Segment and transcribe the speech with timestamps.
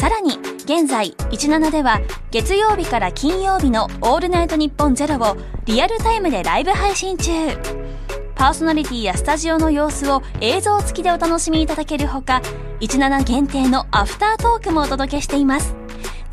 [0.00, 0.30] さらに
[0.64, 7.30] 現在17では月曜日から金曜日の「オールナイトニッポンゼロをリアルタイムでライブ配信中。
[8.34, 12.40] パーソナリティやスタジオの様子を映像付きでお楽しみいただけるほか
[12.80, 15.76] 17限定のアフタートークもお届けしています。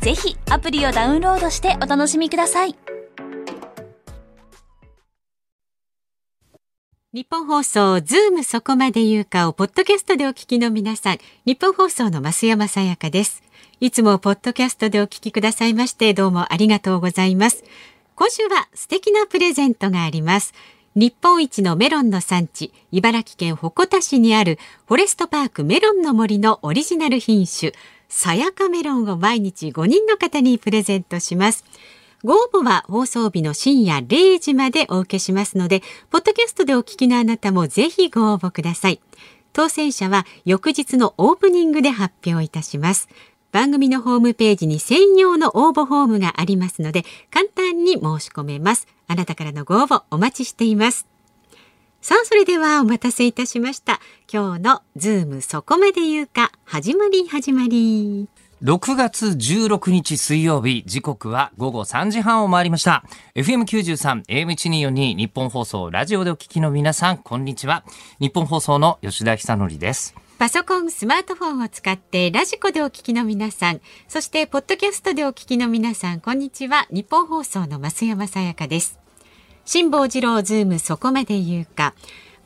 [0.00, 2.74] ぜひアプリをダウンロードしてお楽しみください。
[7.12, 13.42] ニッポン放送ズームそこまで言うかをポッドキャストでお聞きの皆さん日本放送の増山さやかです。
[13.80, 17.62] いつもポッドキャストでお聞きくださいましてどうもありがとうございます
[18.16, 20.52] 今週は素敵なプレゼントがあります
[20.96, 27.72] 日本一のメロンの産地茨城県鉾田市にあるフォレストパークメロンの森のオリジナル品種
[28.08, 31.64] さやかメロンを毎日5人の方にプレゼントします
[32.24, 39.00] ご応募は放送日の深夜0時までお受けしますので、ポッドキャストでお聞きのあなたもぜひご応募ください。
[39.52, 43.08] 当選者は翌日のオープニングで発表いたします。
[43.58, 48.86] 番組のホームページに専用の応募フォームがありますので、簡単に申し込めます。
[49.08, 51.08] あなたからのご応募お待ちしています。
[52.00, 53.98] さあ、それではお待たせいたしました。
[54.32, 58.28] 今日のズームそこまで言うか、始まり始まり。
[58.62, 63.02] 6月16日水曜日、時刻は午後3時半を回りました。
[63.34, 67.82] FM93、AM1242 ニッポン放送、ラジオでお聞きの皆さん、こんにちは。
[68.20, 70.27] ニッポン放送の吉田尚記です。
[70.38, 76.86] パソコン、スマートフォンを使ってラジコでお聞きの皆さん、そしてポッドキャストでお聞きの皆さん、こんにちは。
[76.92, 79.00] ニッポン放送の増山さやかです。
[79.64, 81.92] 辛坊治郎ズームそこまで言うか。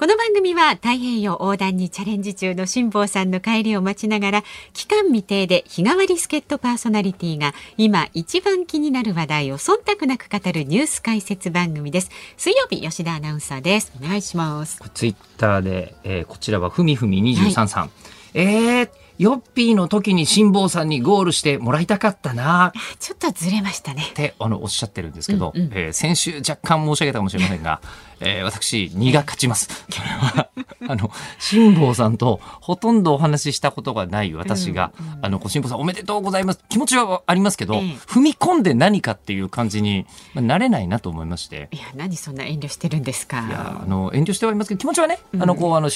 [0.03, 4.42] この番組は太平洋横断にチャレンジ中の辛坊さんの帰りを待ちながら
[4.73, 12.11] 期間未定で日替わり助っ人パーソナリティが今一番気になる話題を忖度なく語るニュース解説番組です。
[12.36, 13.92] 水曜日吉田アナウンサーです。
[14.02, 14.83] お願いします。
[14.92, 17.91] ツイッターで、えー、こちらはふみふみ23さん、はい、
[18.35, 27.81] えーヨッピーの時に辛坊さんにゴールしてもらいたかったなちょっとずれましたねってあのおっしゃってるんですけど、うんうん、えー、先週若干申し上げたかもしれませんが
[28.25, 29.69] えー、私、2が勝ちます。
[29.91, 30.49] これは、
[30.89, 36.61] あの、辛坊さんとほとんどお話ししたことがない私が、うんうん、あの、辛坊さんおめでとうございます。
[36.69, 41.69] 気持ちはありますけど、えー、踏み込んで何かっていう感じに、まあ、なれないなと思いまして。
[41.73, 43.45] いや、何そんな遠慮してるんですか。
[43.49, 45.95] いや、あの、遠慮してはいますけど、気持ちはね、うん、あの、こう、あの、こ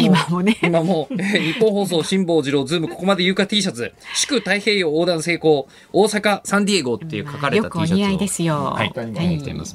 [0.00, 0.58] の今もね。
[0.62, 7.96] 今も、えー、ニッポン放送辛坊治郎ズームここまで言うか T シャツ、祝太平洋横断成功、大阪サンディエゴっていう書かれた T シャツを。
[7.96, 8.54] よくお似合いですよ。
[8.54, 8.92] はい。
[8.94, 9.10] はい、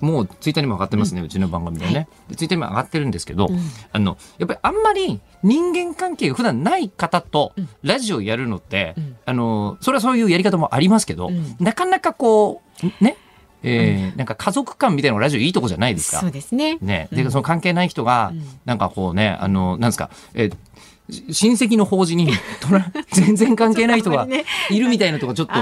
[0.01, 2.07] もうツイッターにも上がってますね、うちの番組でね。
[2.29, 3.59] でツイッターにも上がってるんですけど、うん、
[3.91, 13.17] あのやっぱりあんまり人間関係が普段ない方とラジオやるのって、うん、あのそれはそういうやり方もありますけど、うん、なかなかこうね
[13.63, 16.19] えー、なんか家族間みたいなラジオいいとこじゃないですか。
[16.19, 16.77] そうですね。
[16.81, 18.33] ね、で、その関係ない人が、
[18.65, 20.57] なんかこうね、あの、なんですか、えー
[21.09, 22.31] 親戚の法事に
[23.11, 24.27] 全然関係ない人が
[24.69, 25.53] いるみたいなとこちょっと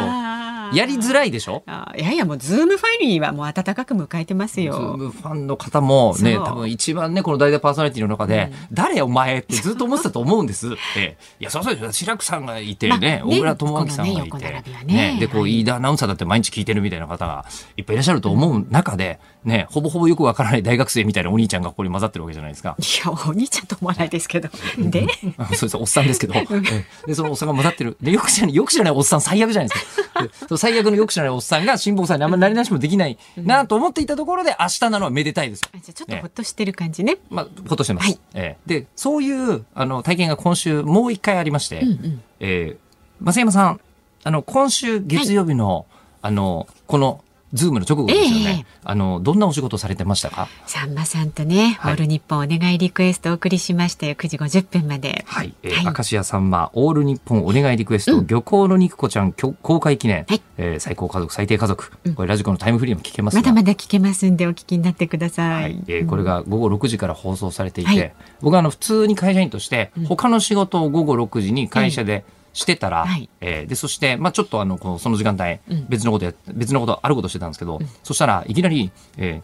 [0.73, 1.63] やりづらいでしょ？
[1.97, 4.73] いやいやもうズームファミリーはもう温かく迎えてますよ。
[4.73, 10.67] ズームファンの方もね多分一番ねこの代打パーソナリティの中で、うん、誰お前ってずっと思ってたと思うんです。
[10.67, 14.37] っていやそうそうです志らくさんがいてね、小倉智明さんがいて、
[14.85, 17.45] ねね、でこう飯田アナウンサーだって毎日聞いてるみたいな方が
[17.77, 22.75] いっぱいいらっしゃると思う中で、ねほぼほぼよくわからない大学生みたいなお兄ちゃんがここに混ざってるわけじゃないですか。
[22.79, 24.49] いやお兄ちゃんと思わないですけど。
[24.77, 25.07] で？
[25.55, 25.77] そうです。
[25.77, 26.33] おっさんですけど。
[27.05, 27.97] でそのおっさんが混ざってる。
[28.01, 30.27] でよく知らないよく知らないおっさん最悪じゃないですか
[30.61, 35.63] 最悪のよく知らないおっさんが辛坊さんにあんまりなりなしもできないなと思っていたところで、明日なのはめでたいです。
[35.81, 37.17] じゃちょっとほっとしてる感じね。
[37.31, 38.05] まあ、ほっとしてます。
[38.05, 43.81] はい、えー、で、そういうあの体験が今週もう一回ありまして、うんうん、えー、増山さん、
[44.23, 45.85] あの、今週月曜日の、はい、
[46.21, 47.23] あの、この
[47.53, 50.47] ズームの直後ですよね、えー、あのどんなお仕事されてましたか？
[50.65, 55.25] さんまさんとね、はい、オールニッポンお願いリクエストお送りしましたよ9時50分まで。
[55.27, 79.41] はい、えー、はい、明石家さんまオールニッポンお願いリクエスト、うん、漁港の肉子ちゃん公開記念、はい、えー、最高家族最低家族、うん、これラジコのタイムフリーも聞けますまだまだ聞けますんでお聞きになってください、はい、えー、これが午後6時から放送されていて、はい、僕はあの普通に会社員として他の仕事を午後6時に会社で、うんしてたら、はい、えー、でそして、まあ、ちょっとあのこのその時間帯、別のことや別のことあることしてたんですけど、うん、そしたらいきなり、え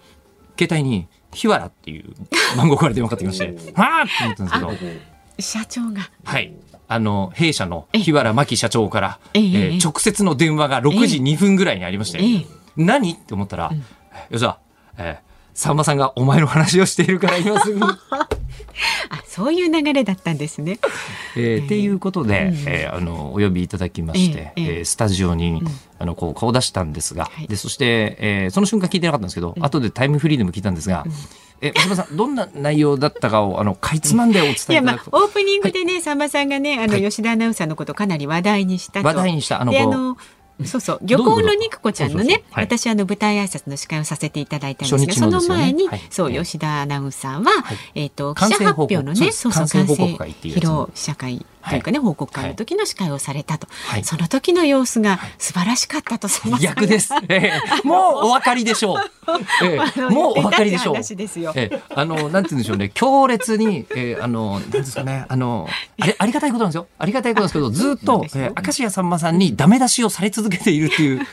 [0.57, 2.13] ー、携帯に「日原」っていう
[2.57, 6.09] 番号から電話かかってきまして「はあ!」って思ったんですけど社長が。
[6.23, 6.53] はい。
[6.89, 12.45] あの弊社の日原真紀社長から、ええー、直接の電話が6時2分ぐらいにありまして、えー、
[12.77, 13.11] 何？
[13.11, 13.83] って思ったら、うん。
[14.31, 14.59] 吉田、
[14.97, 15.26] えー、
[15.57, 17.97] さんまさんがお前の話をしているから今すぐ あ
[19.25, 20.79] そういう流れだったんですね。
[21.35, 25.67] えー、っていうことで、うん、えー、あのお呼びいただきまして、えー、えー、スタジオに、うん、
[25.97, 31.03] あのこう顔出したんですが、はい、でそして、えー、その瞬間聞いてなかったんですけど、うん、後でタイムフリーでも聞いたんですが。
[31.05, 31.11] うん
[31.59, 35.17] え、松さん、どんな内容だったかを、あの、かいつまんでお伝えいただくと。
[35.17, 39.59] オープニングでね、さんまさんがね、あの、吉田アナウンサーのことかなり話題にした話題にした。
[39.59, 40.17] あの、あの
[40.65, 40.99] そうそう。
[41.03, 47.51] 漁港の肉子ちゃんのね私あの舞台挨拶の司会をさせていただいたんですが、その前に、そう吉田アナウンサーは、
[47.93, 51.79] えっ、と記者発表のねそうそう完成披露試写会とい。
[51.79, 53.67] うかね、報告会の時の司会をされたと、
[54.03, 56.27] その時の様子が素晴らしかったと
[56.59, 58.97] 逆です、 えー、もうお分かりでしょう、
[59.65, 60.95] えー、もうお分かりでしょう。
[60.95, 62.89] えー、あのなんて言うんでしょうね。
[62.93, 65.25] 強烈に、えー、あのなんですかね。
[65.27, 65.67] あの
[65.99, 66.87] あれありがたいことなんですよ。
[66.97, 71.27] ありがたいことなんですけど ずっと、えー、明石家さんまさんにダメ出しをされ続けているっていう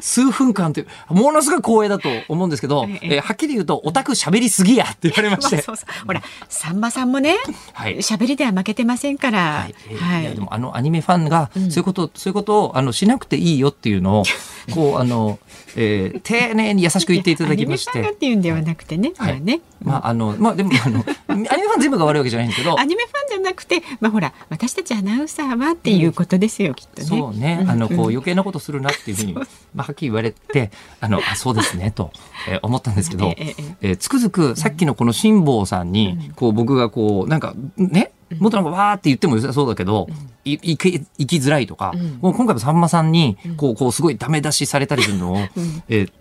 [0.00, 6.06] 数分間というものすごい光栄だと思うんですけど、えー、はっきり言うとオタク喋りすぎやって言われまして、まあ、そうそう。
[6.06, 7.36] ほらさんまさんもね
[7.74, 14.24] 喋、はい、りでは負けてませんからはい、はい、でもあのアニメファンがそういうこと、うん、そういうことをあのしなくていいよっていうのを
[14.74, 15.38] こうあの、
[15.76, 18.00] えー、丁寧に優しく言っていただきまして。
[18.00, 27.06] っていうんではなくてね、はい、ね、まああのまあでもあのアニメファン全部が悪いわけじゃないんですけど、アニメファンじゃなくて、まあほら私たちアナウンサーはっていうことですよ、うん、きっとね。
[27.06, 29.42] そうね、あのこう余計なことするなっていうふうに、ま
[29.78, 30.70] あはっきり言われて、
[31.00, 32.10] あのあそうですねと、
[32.48, 40.08] えー、思ったんですけど、ええー、つくづくさっきのこの辛坊さんに、こう僕がこうなんかねもっとなんかわーって言ってもそうだけど、
[40.44, 45.36] いいき行きづらいとか、もう今回もさんまさんにこうこうすごいダメ出しされたりするのを、
[45.88, 46.12] えー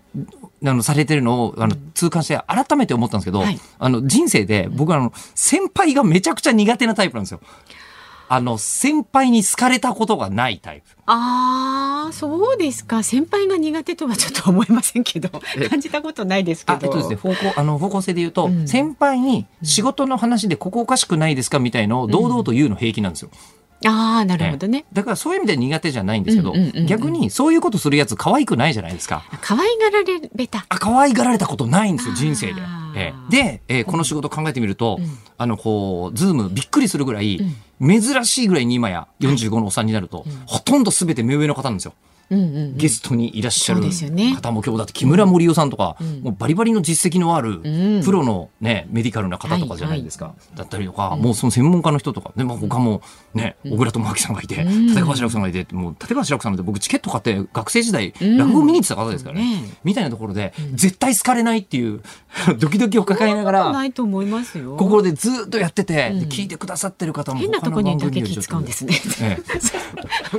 [0.63, 7.41] あのされてるのをあの痛感して改めて思ったんですけど、はい、あの人生で僕はあの先輩がめちゃくちゃ苦手なタイプなんですよ。
[8.27, 10.95] あの先輩に好かれたことがないタイプ。
[11.05, 13.03] ああ、そうですか。
[13.03, 15.29] 先輩が苦手とはちょっと思いませんけど、
[15.69, 16.79] 感じたことないですけど。
[16.81, 23.29] えっとですね、方向、あの、方向性で言うと、うん、先輩に仕事の話でここおかしくないですかみたいのを堂々と言うの平気なんですよ。
[23.31, 23.39] うん、
[23.87, 26.53] ああ、なるほどね、だからそういう意味で苦手じゃないんですけど、
[26.87, 29.23] 逆にそういうことするやつ可愛くないじゃないですか。
[29.41, 30.03] 可愛がら
[30.35, 30.65] れた。
[30.69, 32.61] あ、可愛がられたことないんですよ、人生で。
[32.95, 37.39] えー、で、えー、この仕事考えてみると、うん、あの、こう、ズームびっくりするぐらい、
[37.81, 41.93] 珍しいぐらいに今や45のおっさんになると、うん、ほとんど全て目上の方なんですよ。
[42.29, 43.81] ゲストにいらっしゃる
[44.35, 47.59] 方も今日だって木村盛夫さんとか、うん、もうバリバリの実績のある
[48.03, 53.01] プロの、ね、メディカルな方とかじゃないですか、だったりとか、もうその専門家の人とかでも他も
[53.33, 62.01] ね、小倉智明さんがいて、立川志らくさんがいてもう立川志らくさんなんて僕チケット買って学生時代落語見に行ってた方ですからね、みたいなところで、絶対好かれないっていう
[62.57, 64.75] ドキドキを抱えながらないと思いますよ。
[64.77, 69.37] 心でずっとやってて、聞いてくださってる方も変なとこにだけ気使うんですね、え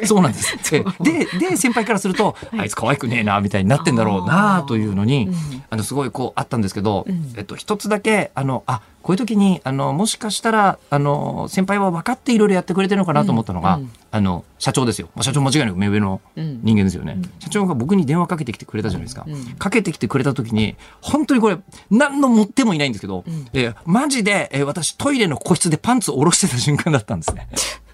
[0.03, 0.57] え、そうなんです。
[1.01, 5.29] でで先輩からすると、あいつ可愛くねえなみたいになってんだろうなというのに
[5.71, 7.07] あのすごいこうあったんですけど、
[7.37, 13.79] えっと一つだけあのあこういう時にあのもしかしたらあの先輩は分かっていろいろやってくれてるのかなと思ったのが、
[14.11, 19.25] あの社長ですよ、まあ、社長間違いなく目上の人間ですよね、うん、社長が僕に電話かけてきてくれたじゃないですか、
[19.59, 21.59] かけてきてくれた時に本当にこれ
[21.89, 27.49] 何の持ってもいないんですけど、うん、えー、マジで、えー、私トイレの個室でパンツを下ろしてた瞬間だったんですね。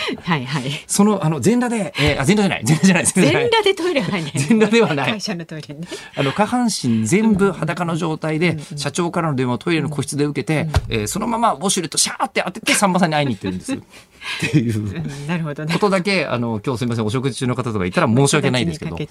[0.22, 0.84] はいはい。
[0.86, 4.32] その、あの、全裸で、えー、あ、全裸じゃない、全裸じゃない全裸でトイレはね。
[4.34, 5.12] 全裸ではない。
[5.12, 5.80] 会社のトイレね。
[6.16, 13.72] あの、下半身全部裸の状態で、社長からの電話をトイレの個室で受けて、うん、えー、そのままウォシュレットシャーって当てて、さんまさんに会いに行ってるんです。
[14.46, 15.26] っていう。
[15.26, 19.08] なるほど、ね、ことだけあの今日すみませんお食事中の方とかいたら申し訳ないですけど、はい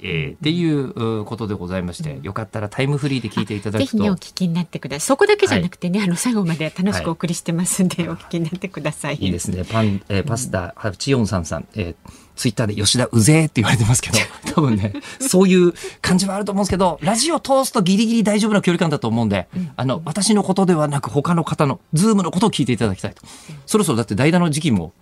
[0.00, 3.90] えー、っていうことでございまして、うん、よかったらタイムフリーで聞いていただくと。
[3.90, 5.06] ぜひ、ね、お聞きになってください。
[5.06, 9.16] そこだけじゃなくてね、はい、あの最後まで楽しくお送りしてますんで、はい、お聞きになってください。
[9.16, 9.64] いいですね。
[9.64, 14.18] パン、えー、パスタ八四三三えーツイッターで吉田うぜって言われてますけど、
[14.54, 23.22] 多分ね、そういう感じはあると思うんですけど、ラジオ通すとギリギリ大丈夫な距離感だと思うんで、あの、私のことではなく他の方の、ズームのことを聞いていただきたいと。
[23.66, 24.92] そろそろだって代打の時期も。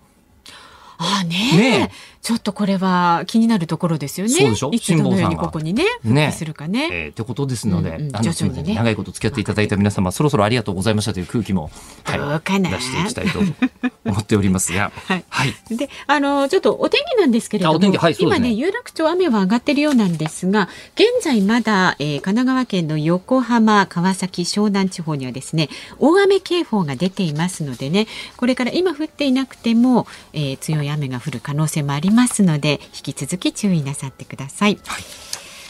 [0.98, 1.90] ああねね
[2.26, 4.32] ちょっとこれは気になるところですよね。
[4.32, 4.70] そうでしょ？
[4.72, 6.32] いつどのようにここにね、ね。
[6.32, 6.88] するかね。
[6.90, 11.70] えー、ってことですので、うんうん、あの、ね、長いこと付き合っていただいた皆様、そろそろありがとうございましたという空気も、
[12.02, 13.38] はい、出していきたいと
[14.04, 14.72] 思っております。
[14.72, 15.24] が、 はい。
[15.28, 25.68] はい、で、あのちょっとお天気なんですけれども、はいね、今ね有楽町雨は上がってるようなんですが、現在まだ、えー、神奈川県の横浜、川崎、湘南地方にはですね、
[26.00, 34.78] 大雨警報が出ていますのでね、これから今降っていなくても、えー、強い雨が降る可能性もありますので引き続き注意なさってください。
[34.86, 35.02] はい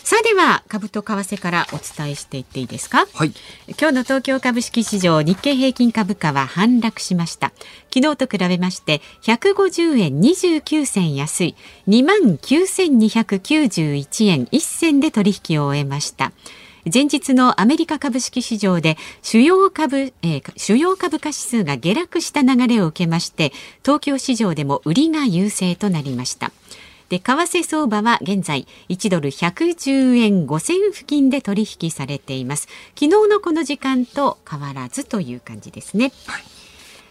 [0.06, 3.08] さあでは株と為替からお伝えしていっていいですか？
[3.12, 3.32] はい。
[3.66, 7.50] 今日の東京株式市場日経平均株価は反落しました。
[7.92, 11.56] 昨日と比べまして150円29銭安い
[11.88, 16.30] 2万9291円1銭で取引を終えました。
[16.92, 23.52] 前日のアメリカ株式市場で主要株、えー、主要株価指数が下落した流れを受けまして
[23.82, 26.52] 東京市場でも売りが優勢となりました。
[27.08, 32.68] で為替相場は現在1ドル110円5銭付近で取引されています。
[32.94, 36.55] 昨日のこの時間と変わらずという感じですね、はい。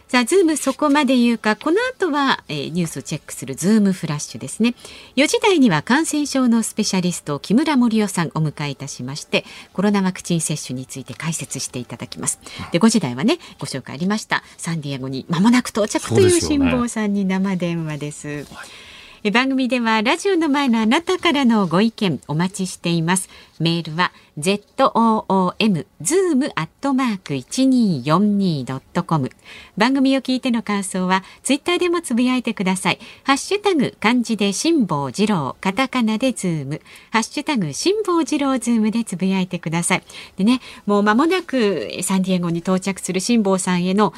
[0.08, 4.76] さあ、ズームそこまで言うか、この後は、えー、ニュースをチェックするズームフラッシュですね。
[5.16, 12.38] 4時台には感染症のスペシャリスト、木村盛夫さんお迎えいたしまして、コロナワクチン接種について解説していただきます。
[12.70, 18.46] で、5時台はね、ご紹介ありました、サンディエゴに間もなく到着という辛坊さんに生電話です。
[19.30, 23.28] 番組ではラジオの前のあなたからのご意見お待ちしています。
[23.58, 29.30] メールは zoom zoom アットマーク一二四二ドットコム。
[29.76, 32.98] 番組を聞いての感想はツイッターでもつぶやいてください。
[33.24, 36.80] ハッシュタグ漢字で辛坊治郎、カタカナでズーム、
[37.10, 40.02] ハッシュタグ辛坊治郎ズームでつぶやいてください。
[40.36, 44.12] でね、もう間もなくサンディエゴに到着する辛坊さんへの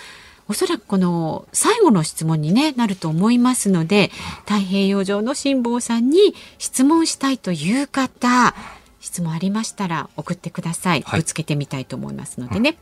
[0.49, 4.11] おそらくこの最後の質問に、ね、なると思いますので
[4.47, 8.55] 太平洋上の辛坊さんに質問したいという方
[9.00, 12.76] 質問ありましたら送ってください、ぶつけてみたいと思いますのでね。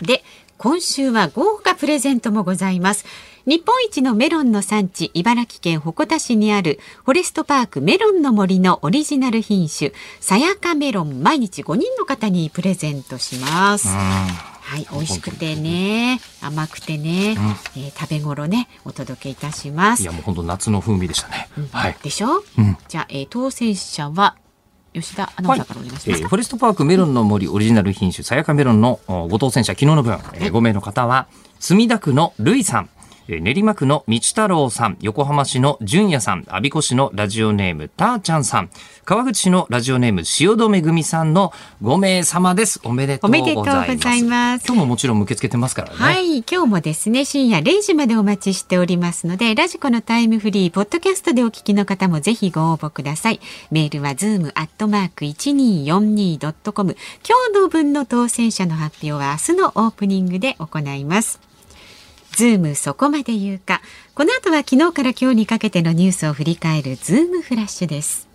[0.00, 0.24] で
[0.62, 3.04] 今週は豪華プレゼントもございます。
[3.46, 9.90] 日本一のメロンの産地、茨城県鉾田市にあるフォレストパークメロンの森のオリジナル品種、
[10.20, 13.88] さやかメロン、毎日5人の方にプレゼントします。
[13.88, 20.04] はい、美味しくてね、甘くてね、うん、えー、食べ頃ね、お届けいたします。
[20.04, 21.48] いや、もう本当夏の風味でしたね。
[21.58, 21.96] うん、はい。
[22.04, 24.36] でしょ、うん、じゃあ、えー、当選者は、
[24.92, 31.28] 吉田アナウンサーからお願いします、はい、えー、フォレストパークメロンの森オリジナル品種、さやかメロンのご当選者、昨日の分、えー、5名の方は、
[31.60, 32.90] 墨田区のるいさん、
[33.28, 38.70] 練馬区の道太郎さん、横浜市の純也さん、阿鼻子市のラジオネームたーちゃんさん、
[39.04, 41.52] 川口市のラジオネーム塩戸めぐみさんの
[41.82, 42.80] 5名様です。
[42.84, 44.66] おめでとうございます。
[44.66, 45.96] 今日ももちろん受け付けてますからね。
[45.96, 53.40] はい、今日もですね、深夜0時までお待ちしておりますので、ラジコのタイムフリー、ポッドキャストでお聞きの方もぜひご応募ください。
[53.70, 56.96] メールはズームアットマーク 1242.com。
[57.26, 61.51] 今日の分の当選者の発表は明日のオープニングで行います。
[62.32, 63.82] ズームそこまで言うか。
[64.14, 68.31] この後は昨日から今日にかけてのニュースを振り返るズームフラッシュです。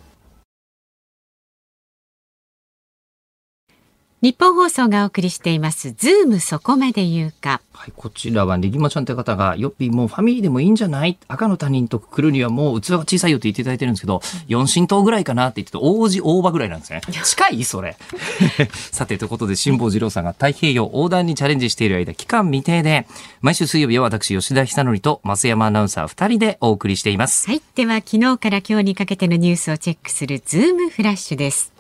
[4.24, 7.62] ニッポン放送がお送りしていますズームそこまで言うか。
[7.72, 11.20] はい、こちらはねぎまちゃんって方がよっぴもうファミリーでもいいんじゃない？
[11.28, 17.02] 赤の他人と来るにはもう器が小さいよって言っていただいてるんですけど、四神島ぐらいかなって言ってと王子大葉ぐらいなんですね。
[17.24, 17.96] 近いそれ。
[18.92, 23.06] さてということで辛坊治郎さんが太平洋横断にチャレンジしている間期間未定で
[23.42, 27.48] 毎週水曜日は私吉田久典と増山アナウンサー二人でお送りしています。
[27.48, 31.77] はい、では昨日から今日にかけてのニュースをチェックするズームフラッシュです。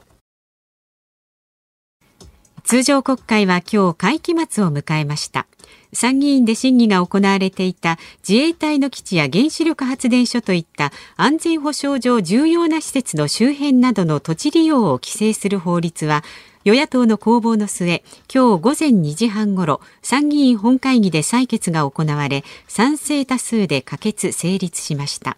[2.67, 5.47] 通常国会は今日会期末を迎えました。
[5.93, 7.97] 参議院で審議が行われていた
[8.27, 16.25] 自衛隊の基地や原子力発電所といった安全保障上重要な施設の周辺などの土地利用を規制する法律は
[16.65, 25.38] 与野党の攻防の末今日午前2時半ごろ参議院本会議で採決が行われ賛成多数で可決成立しました。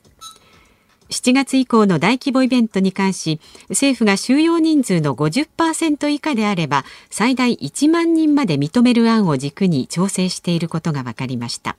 [1.10, 3.40] 7月以降の大規模イベントに関し
[3.70, 11.78] 政府が収容人数の50%以下であれば最大1万人まで認める案を軸に調整していることが分かりました。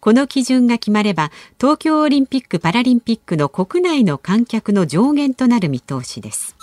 [0.00, 6.55] この基準が決まれば東京オリンピック・パラリンピックの国内の観客の上限となる見通しです。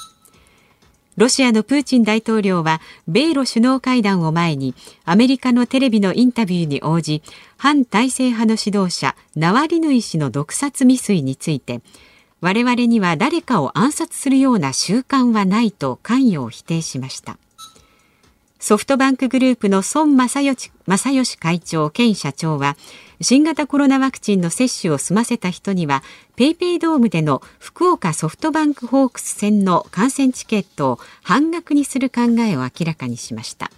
[1.16, 4.74] ロシアのプーチン大統領は米ロ首脳会談を前に
[5.06, 7.22] アメリカのテレビのインタビューに応じ
[7.58, 11.82] 反体制派の指導者ナワリヌイ氏の毒殺未遂について
[12.42, 17.38] 我々には誰かを暗殺するような習慣はないと関与を否定しました。
[18.64, 22.78] ソフトバンクグループの孫正義正義会長兼社長は
[23.20, 26.02] 新型コロナワクチンの接種を済ませた人には
[26.38, 33.70] ペイペイドームでの福岡ソフトバンクホークス戦の観戦チケットを半額にする考えを明らかにしました。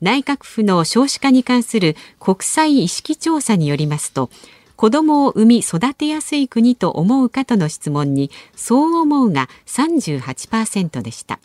[0.00, 4.28] 内閣府の少子化に関する国際意識調査によりますと
[4.74, 11.38] 子供を産み育てやすい国と思うかとの質問にそう思うが38%でした。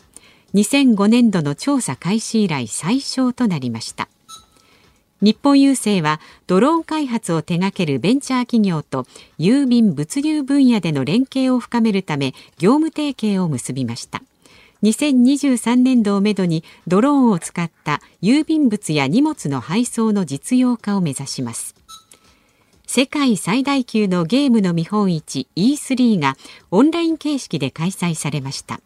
[0.54, 4.08] 2005年度の調査開始以来最小となりました。
[5.20, 9.06] 日本郵政はドローン開発を手掛けるベンチャー企業と
[9.38, 14.22] 郵便物流分野での連携を深めるため業務提携を結びました。
[14.84, 21.74] 2023年度をめどにドローンを使った郵便物や荷物の配送の実用化を目指します。
[22.86, 26.36] 世界最大級のゲームの見本市 E3 が
[26.70, 28.80] オンライン形式で開催されました。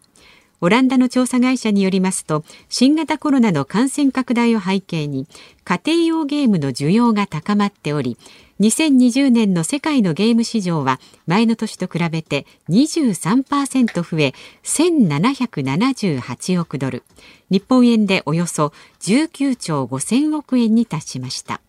[0.61, 5.27] オランダの調査会社によりますと新型コロナの感染拡大を背景に
[5.63, 8.17] 家庭用ゲームの需要が高まっており
[8.59, 17.03] 2020年の世界のゲーム市場は前の年と比べて23%増え1778億ドル。
[17.49, 21.61] 日本円でおよそ19兆5000億円に達しました。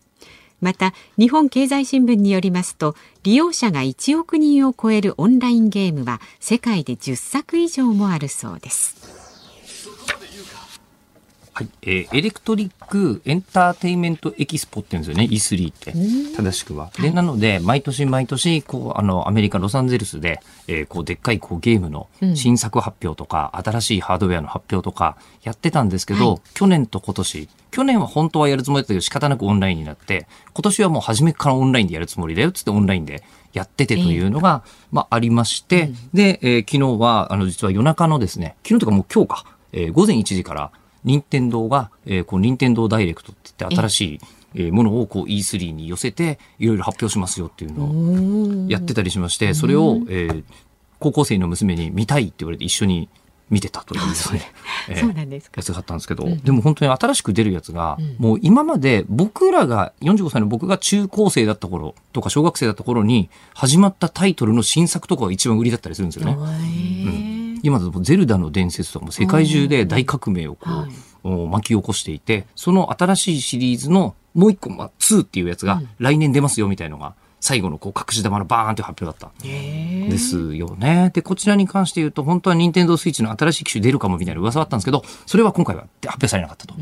[0.61, 9.00] また日本経済新聞によりますと利用者が1億人を超えるオンラインゲームは世界で10作以上もあるそうです。
[11.61, 15.93] はい、えー、エレクトリックエンターテイメントエキスポって言うんですよね、E3 って、
[16.35, 16.91] 正しくは。
[16.99, 40.71] で、なので、毎年毎年、こう、あの、アメリカ・ロサンゼルスで、えー、こう、でっかい、こう、ゲームの新作発表とか、うん、新しいハードウェアの発表とか、やってたんですけど、はい、去年と今年、去年は本当はやるつもりだったけど、仕方なくオンラインになって、今年はもう初めからオンラインでやるつもりだよ、つってオンラインでやっててというのが、えー、まあ、ありまして、うん、で、えー、昨日は、あの、実は夜中のですね、昨日とかもう今日か、えー、午前1時から、
[41.03, 44.19] 任天堂が、えー、こう任天堂ダイレクトって言って新しい、
[44.55, 50.43] えー、ものをこう E3 に寄せていろいろ発表しますよっていうのをやってたりしましてそれを、えー、
[50.99, 53.09] 高校生の娘に見たいって言われて一緒に
[53.49, 54.41] 見てたというですね、
[54.95, 55.59] そうなんですか。
[55.59, 66.37] やつがあったんですけど、うん、でも本当に新しく出るやつが、うん、もう今まで僕らが45歳の僕が中高生だった頃とか小学生だった頃に始まったタイトルの新作とかが一番売りだったりするんですよね。
[66.37, 70.67] うん今だとゼルダの伝説とかも世界中で大革命をこ
[71.23, 79.43] う、はい、巻き起こしていて、その新しいシリーズのもう一個、まあ、2っていうやつが来年出ますよみたいのが、最後のこう隠し玉のバーンという発表だった。
[79.43, 81.11] ですよね。
[81.13, 86.75] で、こちらに関して言うと、本当は任天堂スイッチの新しい機種出るかもみたいな噂だったんですけど、それは今回は発表されなかったと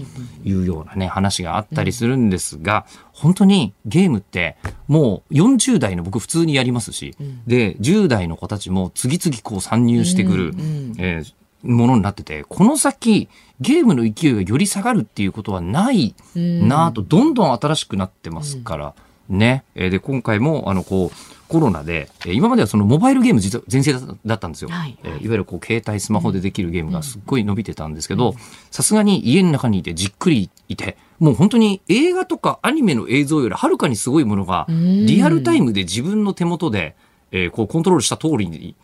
[0.44, 7.16] いうようなね、話があったりするんですが、本当にゲームってもう40代の僕普通にやりますし、
[7.48, 10.54] で、10代の子たちも次々こう参入してくる、
[10.98, 13.28] えーものになってて、この先、
[13.60, 18.94] ゲームの勢いがより下がるっていうことはないなと、どんどん新しくなってますから、
[19.30, 19.64] ね。
[19.76, 24.70] で、今回も、あの、こう、コロナで、今まではそのモバイルゲーム実は全盛だったんですよ。
[24.70, 28.36] はい、いわゆるこう携帯、スマホでできるゲームがすっごい伸びてたんですけど、
[28.70, 36.96] さすがに家の中にいてじっくりいて、もう本当に映画とかアニメの映像よりはるかにすごいものが、リアルタイムで自分の手元で、
[37.32, 38.76] えー、こうコントロールした通りに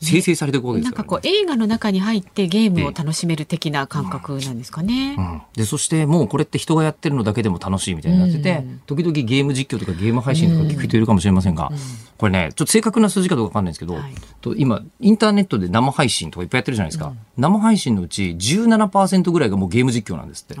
[0.00, 5.16] 生成されていくわけですから、ね、なんかこう映画の中に入ってゲームを楽しめる的な感覚なんですかね。
[5.18, 5.32] うん。
[5.32, 11.54] うん、でそしてもうこれって人がやってるのだけでも楽しいみたいになってて、うん、時々ゲーム実況とかゲーム配信とか聞く人いるかもしれません。
[11.54, 11.70] が、
[12.18, 20.60] これねちょっと正確な数字かどうかわかんないですけど、はい、と今インターネットで生配信とかいっぱいやってるじゃないですか、生配信のうち17%ぐらいがもうゲーム実況なんですって。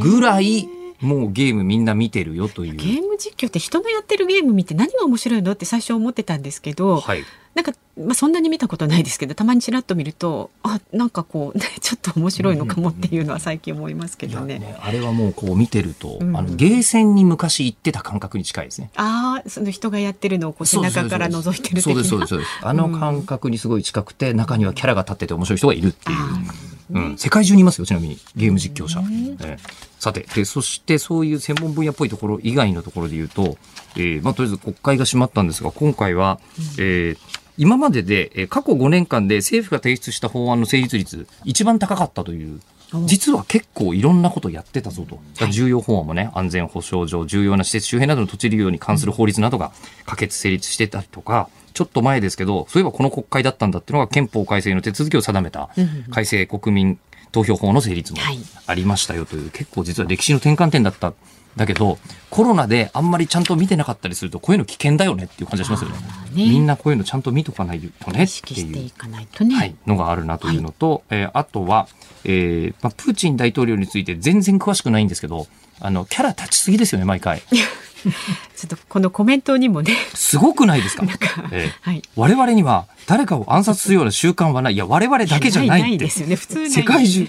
[0.00, 0.68] ぐらい
[1.00, 2.76] もうゲームみんな見てるよという。
[2.76, 14.58] ゲーム実況って人のやってるゲーム見て何が面白いのって最初思ってたんですけど、はい、なんか、まあ、そんなに見たことないですけどたまにちらっと見るとあなんかこう、 ね、ちょっと面白いのかもっていうのは最近思いますけどね。
[14.58, 18.90] ねあれはもうこう見てると、うん、あのゲーセンに昔行ってた感覚に近いですね。
[18.96, 22.30] ああその人がやってるのをこう背中から覗いてるそうですそうです。
[22.30, 26.18] そうですあの感覚にすごい近くて、中にはキャラが立ってて面白い人がいるっていう。
[26.92, 29.00] うん、世界中にいますよちなみにゲーム実況者。
[29.00, 29.58] えー、
[30.00, 33.58] さてでそしてそういう専門分野っぽいところ以外のところで言うと、
[33.96, 36.40] えーまあ、とりあえず国会が閉まったんですが今回は、
[36.78, 37.18] えー、
[37.60, 42.58] 今までで、え過去5年間で政府が提出した法案の成立率、一番高かったという。
[43.04, 45.20] 実は結構いろんなことやってたぞと。
[45.50, 49.72] 重要法案もね、安全保障上、重要な施設周辺などの土地利用に関する法律などが
[50.06, 55.68] 可決成立してたりとか、ちょっと前ですけど、そういえばこの国会だったんだっていうのが憲法改正の手続きを定めた
[56.10, 56.98] 改正国民
[57.32, 58.18] 投票法の成立も
[58.66, 61.12] ありましたよという、結構実は歴史の転換点だった。
[61.56, 61.98] だけど、
[62.30, 65.96] コロナであんまりちゃんと見てなかったりすると、こういうの危険だよねっていう感じがしますよね。
[65.96, 71.88] ねみんなこういうのちゃんと見とかないとねっていう、ね、はい、のがあるなというのと、はい、えー、あとは、
[72.24, 75.48] えーまあ、プーチン大統領について全然詳しくないんですけど、
[75.80, 77.42] あの、キャラ立ちすぎですよね、毎回。
[78.56, 79.94] ちょっとこのコメントにもね。
[80.14, 81.06] すごくないですか？
[81.06, 84.74] かえーはい、我々には誰かを暗殺するような習慣はない。
[84.74, 85.88] いや、我々だけじゃないって。
[85.88, 87.28] ないですよね、普通世界中、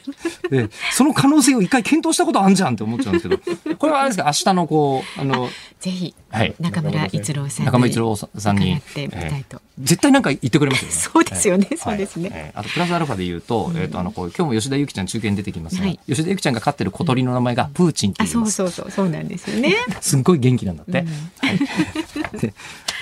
[0.52, 0.70] えー。
[0.92, 3.36] その可能性を一回検討したことあるじゃんって思っちゃうんですけ
[3.70, 10.94] ど、これはあれですか、明日のこう、あの、ぜひ、はい、中村一郎さん中村一郎さんに、えー、絶対なんか言ってくれますよね。
[10.96, 12.30] そうですよね、そうですね。
[12.32, 18.52] えー、あとプラスアルファで言うと、えっ、とあのこう今日も吉田由紀ちゃん中継に出てきますが、吉田由紀ちゃんが飼ってる小鳥の名前がプーチンって言います。
[18.54, 19.76] そうそうそうそうなんですよね。
[20.02, 21.06] すっごい元気なんだって。
[21.40, 22.40] はい。
[22.40, 22.54] で、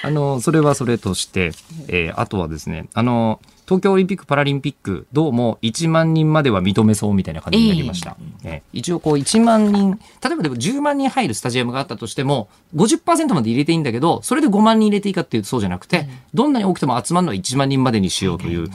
[0.04, 1.52] あのそれはそれとして、
[1.88, 8.18] えー、あとはですね、あの東京オリンピック・パラリンピック、どうも1万人までは認めそうみたいな感じになりました。
[8.44, 18.70] えー、えー、一応こう1万人、例えばでも10万人入るスタジアムがあったとしても、50%まで入れていいんだけど、それで5万人入れていいかっていうとそうじゃなくて、どんなに多くても集まるのは1万人までにしようという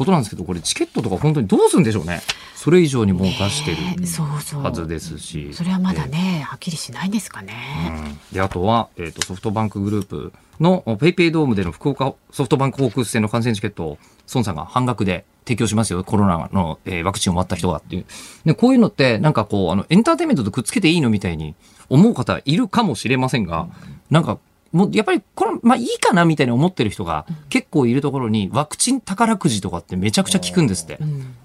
[0.00, 2.22] ことなんですけど、これチケットとか本当にどうするんでしょうね。
[2.54, 3.76] それ以上にもう出してる
[4.62, 5.52] はずですし。
[5.52, 7.54] それはまだね、はっきりしないんですかね。
[8.06, 13.98] うん、で、あとは、えっ、ー、と、ソフトバンクグループのペイペイドームでの福岡ソフトバンクホークス戦の観戦チケットを
[14.32, 16.02] 孫さんが半額で提供しますよ。
[16.02, 18.06] コロナの、えー、ワクチンを待った人がっていう。
[18.46, 21.54] で、こういうのって、なんかこう、あの、エンターテインメントとくっつけていいのみたいに
[21.90, 23.68] 思う方いるかもしれませんが、
[24.10, 24.38] なんか、
[24.72, 30.98] もうやっぱりこれ、まあいいかなみたいに思ってる人が結構いるところにワクチン宝くじとかってめちゃくちゃ効くんですって。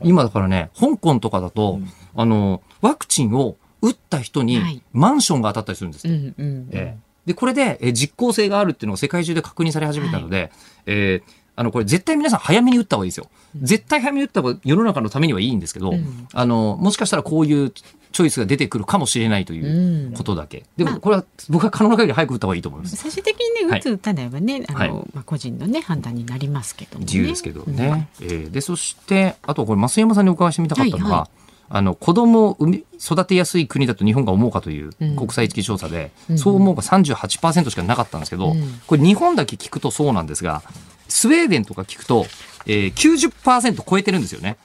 [0.03, 1.79] 今だからね、香港とかだと、
[2.15, 6.33] あの、ワクチンを打った人にマンションが当たったりするんですって。
[6.71, 10.51] えで、これで、え実効性があるっていうのが世界中で確認され始めたので、はい、
[10.85, 13.29] えー、あの、これ絶対皆さん早めに打った方がいいですよ。
[13.61, 20.59] 絶対早めに打った方が世の中のためにはいいんですけど、うん、あの、もしかしたらこういうチョイスが出てくるかもしれないということだけ。
[20.59, 22.95] うん、でも、これは僕は可能な限り早く打った方がいいと思います。
[22.95, 28.09] 最終的にね、打つ、打たないはね、あの、まあ、個人のね、判断になりますけど、ね、自由ですけどね。
[28.21, 31.45] うん、えー、で、そして、あとこれ、増山さんにお伺いしてみたかったのは、はいはい。
[31.67, 40.61] あの子供を産み育てやすい国だと日本が思うかという国際的調査で、うん、そう思うが38%しかなかったんですけど、うん、これ日本だけ聞くとそうなんですが
[41.07, 42.25] スウェーデンとか聞くと、
[42.65, 44.57] えー、90%超えてるんですよね。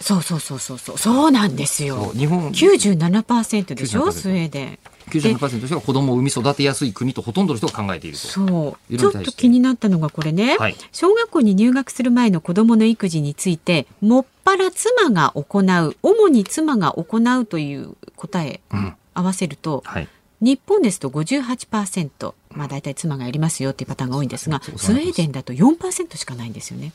[0.00, 0.98] そうそうそうそうそう。
[0.98, 2.12] そうなんですよ。
[2.14, 2.50] 日本。
[2.52, 4.12] 97%でしょ？
[4.12, 4.78] スウェーデン。
[5.08, 8.26] 97%の人が子供を産み育てやすい国とほとんどの人が考えていると。
[8.26, 8.96] そう。
[8.96, 20.08] ちょっと気になったのがこれね、はい、小学校に入学する前の子供の育児についてもっぱら妻が行う主に妻が行うという答え、うん、合わせると、はい、
[20.40, 26.92] 日本ですと58%、まあ、大体妻がやりますよっていうパターンが多いんですがスウェーデンだと4%しかないんですよね。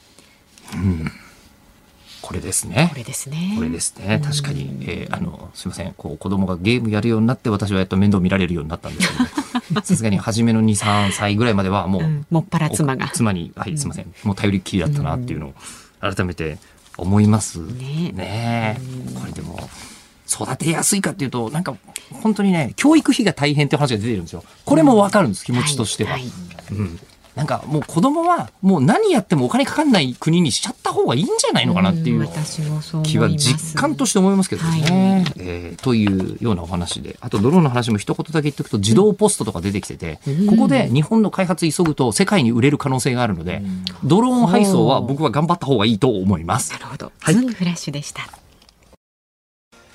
[0.73, 1.11] うん
[2.21, 2.89] これですね。
[2.91, 3.53] これですね。
[3.55, 4.21] これですね。
[4.23, 5.93] 確かに、えー、あの、すみません。
[5.93, 13.09] こう、子供がゲームやるようになって、私はやっと面倒見られるようになったんですけど、 さすがに初めの2、3歳ぐらいまではもう、うん、もっぱら妻が。
[13.13, 14.13] 妻に、はい、すみません。
[14.23, 15.53] もう頼りっきりだったなっていうのを、
[16.01, 16.57] 改めて
[16.97, 17.59] 思います。
[17.59, 18.81] ねね
[19.17, 19.69] これでも、
[20.31, 21.75] 育てやすいかっていうと、なんか、
[22.21, 24.43] 本当にね、教育費が大変って話が出てるんですよ。
[24.65, 26.11] これもわかるんです、気持ちとしては。
[26.11, 26.31] はいはい、
[26.75, 26.99] うん
[27.39, 32.27] なんかもう子供はもう何やってもお金かかんない国にしちゃった方がいいんじゃないのかなっていう
[33.03, 34.69] 気は実感として思いますけどね。
[34.69, 46.73] はい、えー、というようなお話であとドローンの話も一言だけ言っておくと自動ポストとか出てきてて、うん、ここで日本の開発急ぐと世界に売れる可能性があるので、うん、ドローン配送は僕は頑張った方がいいと思います。
[46.73, 47.11] なるほど。
[47.21, 48.27] はい、フラッシュでした。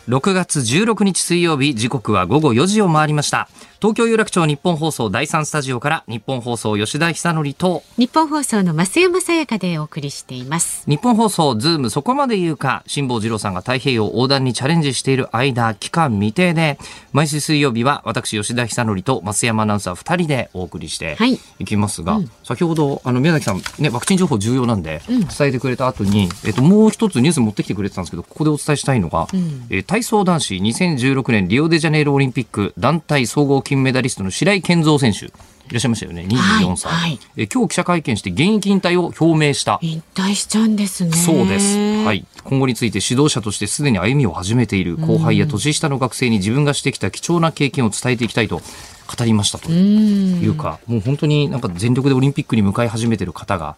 [0.09, 3.49] 6月16日水曜日時刻は午後4時を回りました。
[3.85, 10.89] 東京有楽町日本放送第三スタジオから日本放送吉田久典と日本放送の増山さやかでお送りしています。
[10.89, 16.79] 日本放送ズームそこまで言うか辛坊治郎さんが太平洋横断にチャレンジしている間期間未定で
[17.13, 21.19] 毎週水曜日は私吉田久典と増山アナウンサー2人でお送りして
[21.61, 21.67] い。
[21.67, 35.27] きますが、はいうん、先ほどあの宮崎さんねワクチン情報重要なんで伝えてくれた後に、うん、えっともう一つニュース持ってきてくれてたんですけどここでお伝えしたいのが、うん、え体操男子2016年リオデジャネイロオリンピック団体総合金メダリストの白井健三選手。
[35.27, 37.11] いらっしゃいましたよね24歳、はい。
[37.13, 39.79] はい、え今日記者会見して現役引退を表明した。
[39.81, 41.13] 引退しちゃうんですね。
[41.13, 41.79] そうです。
[42.05, 42.27] はい。
[42.45, 53.77] 今後について指導者としてすでに歩みを始めている後輩や年下の学生に自分がしてきた貴重な経験を伝えていきたいと語りましたというかもう本当になんか全力でオリンピックに向かい始めてる方が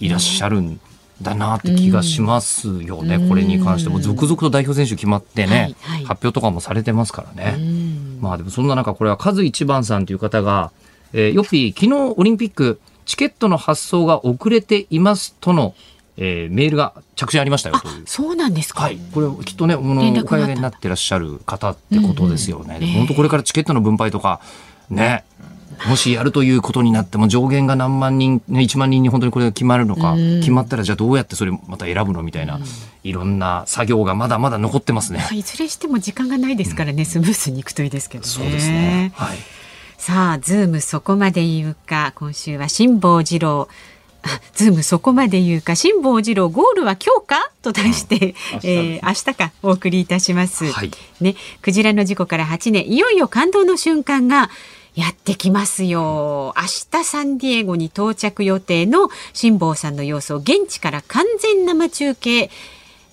[0.00, 0.80] いらっしゃるん
[1.20, 7.56] だなって気がしますよね、これに関しても続々と代表選手決まってね、はいはい、発表とかもされてますからね。
[8.22, 10.70] まあでもそんな中これはカズ一番さんという方が、
[11.12, 15.74] えー、よっぴ昨日オリンピックチケットの発送が遅れていますとの
[16.18, 18.02] えー、メールが着信ありましたよという。
[18.04, 18.82] そうなんですか。
[18.82, 18.98] はい。
[19.14, 22.76] これきっとね、このお買い上げになってらっしゃる方ってことですよね。
[22.82, 24.40] うんうん、本当これからチケットの分配とか、
[24.90, 25.24] ね、
[25.88, 32.60] もしやるということになっても上限が何万人、ね、1万人に本当にこれが決まるのか、決まったらじゃあどうやってそれまた選ぶのみたいな、
[33.04, 35.26] いろんな作業がまだまだ残ってますね。
[35.32, 38.28] いずれしても時間がないですからね、スムースにいくといいですけどね。
[38.30, 39.12] そうですね。
[39.16, 39.38] はい。
[39.98, 43.68] さあ、ズームそこまで言うか、今週は辛坊治郎。
[44.54, 47.50] ズームそこまで言うか辛坊治郎ゴールは今日か？
[47.60, 54.48] と題して、うん、明日,、えー、明日かお送りいたします、はい、ねクジラの事故から8年いよいよ感動の瞬間が
[54.94, 56.54] やってきますよ。
[56.56, 56.62] 明
[57.00, 62.50] 日サンディエゴに到着予定の辛坊さんの様子を現地から完全生中継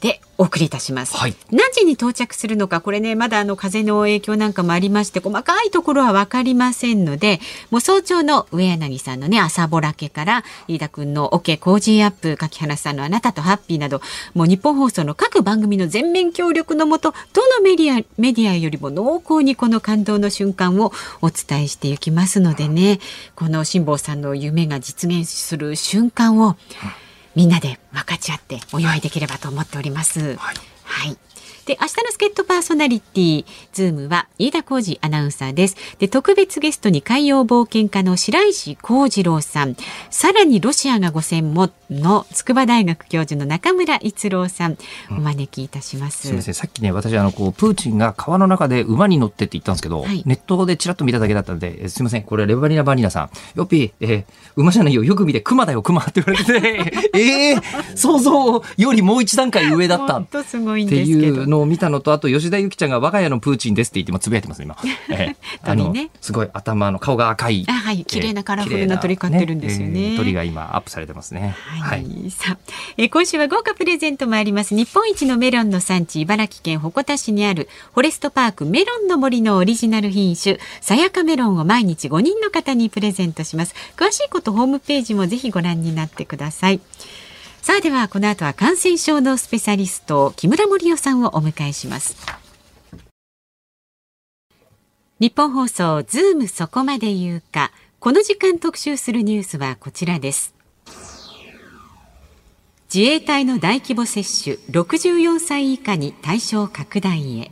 [0.01, 14.01] でお送りいたします、はい、何時に到着するのかこれねまだあの風の影響なんかもありまして細かいところは分かりませんのでもう早朝の上柳さんのねあさぼらけから飯田君の OK コージーアップ柿原さんのあなたとハッピーなど
[14.33, 22.99] もうニッポン放送の各番組の全面協力のもとどのメディアメディアよりも濃厚にこの感動の瞬間をお伝えしていきますのでね
[23.35, 26.55] この辛坊さんの夢が実現する瞬間を、
[27.35, 30.19] みんなで分かち合ってお祝いできればと思っております。
[30.19, 31.17] はい、はい
[31.69, 35.75] で、明日の助っ人パーソナリティ、ズームは飯田浩二アナウンサーです。
[35.99, 39.75] で、特別ゲストに海洋冒険家の白石康次郎さん、
[40.09, 44.77] さらにロシアがご専門の筑波大学教授の中村逸郎さん、
[45.11, 46.15] お招きいたします。
[46.15, 60.17] うん、すみません、さっきね、私、あの、こう、プーチンが川の中で馬に乗ってって言ったんですけど、はい、ネットでちらっと見ただけだったんで、すみません、これ、レバニラバニラさん、よっぴー、えー、馬じゃないよ、よく見て、熊だよ、熊って言われて、え えー、想像よりもう一段階上だった。
[60.17, 64.77] っていうのを見たのと、あと、吉田由紀ちゃんが我が家のプーチンですって言ってもつぶやいてます今。
[65.09, 67.65] えー、あの、ね、すごい頭の顔が赤い。
[67.67, 69.93] あはい、綺麗なカラフルな鳥飼ってるんですよね。
[69.93, 71.55] ねえー、鳥が今アップされてますね。
[71.57, 72.03] はい。
[72.03, 72.57] はい、さあ、
[72.97, 74.75] えー、今週は豪華プレゼントもあります。
[74.75, 83.75] 日本一のメロンの産地茨城県鉾田市にあるフォレストパークメロンの森のオリジナル品種さやかメロンを毎日5人の方にプレゼントします。
[83.97, 86.79] 詳しいことホームページもぜひご覧になってください。
[87.61, 92.15] さあではこの後は感染症のスペシャリスト木村盛夫さんをお迎えします。
[95.19, 100.55] 日本放送ズームそこまで言うかこの時間特集するニュースはこちらです
[102.93, 107.51] 自衛隊の大規模接種64歳以下に対象拡大へ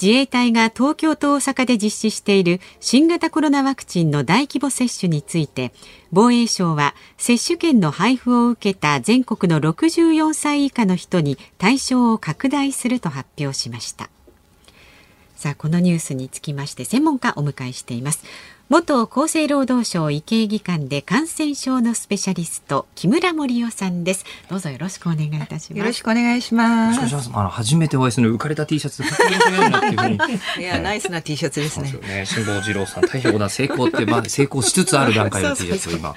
[0.00, 5.72] 自衛隊が東京と大阪で実施している新型コロナワクチンの大規模接種について
[6.10, 14.10] 防衛省は接種券の配布を受けた全国の64歳以下の人に対象を拡大すると発表しました。
[15.36, 18.24] さあこのニュースにつきまして専門家お迎えしています。
[18.70, 24.24] 元厚生労働省医系技官で感染症のスペシャリスト木村盛夫さんです。
[24.48, 25.78] どうぞよろしくお願いいたします。
[25.78, 27.30] よろしくお願いします。
[27.34, 29.02] あの初めてお会いする浮かれた T シャツ
[30.58, 31.92] いやナイスな T シャツですね。
[31.92, 32.24] ね。
[32.24, 36.14] 辛坊治郎さん大変な成功ってまあ成功しつつある段階の T シャツを今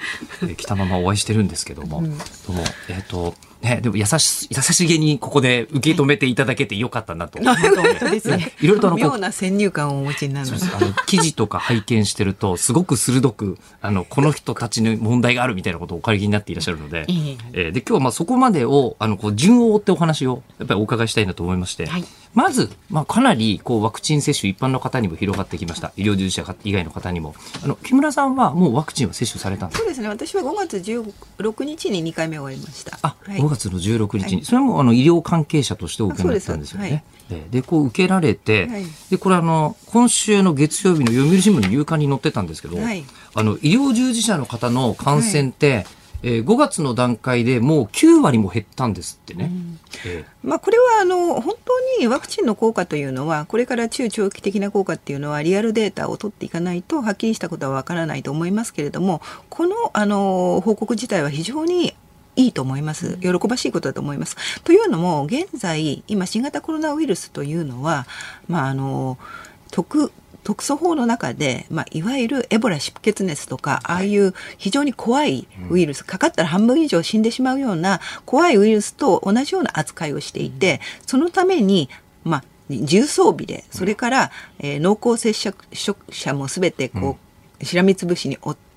[0.56, 7.38] 着たままお会いしてるんですけども、うん、どうもえっ、ー、とね、でも優し優しげにここで受け止めていただけてよかったなと。
[7.42, 7.56] 本
[7.98, 8.52] 当ですね。
[8.60, 10.48] いろいろとあの妙な先入観をお持ちになる。
[10.50, 17.06] あの記事とか拝見してるとすごく鋭くあのこの人たちの問題があるみたいなことをお借りになっていらっしゃるので、
[17.52, 25.92] えー、で今日はまあそこまでをあのこう順を追ってお話をやっぱりお伺いしたいなと思いまして、はい、まずまあかなりこうワクチン接種一般の方にも広がってきました。
[25.96, 27.34] 医療従事者以外の方にも。
[27.64, 30.08] あの木村さんはもうワクチンは接種されたんですそうですね。
[30.08, 32.98] 私は5月16日に2回目終わりました。
[33.02, 37.04] あ、はい、5月の16日日に、それもあの医療関係者としてお受けになったんですよね。
[37.50, 45.86] でこう受けられて、はい、でこれあの今週の月曜日の読売新聞の夕刊に載ってたんですけど、はい、あの医療従事者の方の感染って、はい、
[46.22, 49.44] えー、5月の段階でもう9割も減ったんですってね。
[49.44, 61.94] うんえー、まあ、これはあの本当にワクチンの効果というのはこれから中長期的な効果っていうのはリアルデータを取っていかないとはっきりしたことはわからないと思いますけれどもこのあの報告自体は非常に
[62.38, 63.18] いいと思います。
[63.18, 64.36] 喜ばしいことだと思います。
[64.62, 68.06] というのも、現在、今、新型コロナウイルスというのは、
[68.46, 69.18] まあ、あの、
[69.72, 70.12] 特、
[70.48, 81.90] 特措法の中で、まあ、いわゆるエボラ出血熱とか、ああいう非常に怖いウイルス、かかったら半分以上死んでしまうような怖いウイルスと同じような扱いをしていて、そのために、
[82.24, 85.66] まあ、重装備で、それから、えー、濃厚接触
[86.08, 87.18] 者もすべてこ
[87.60, 88.67] う、しらみつぶしに追って、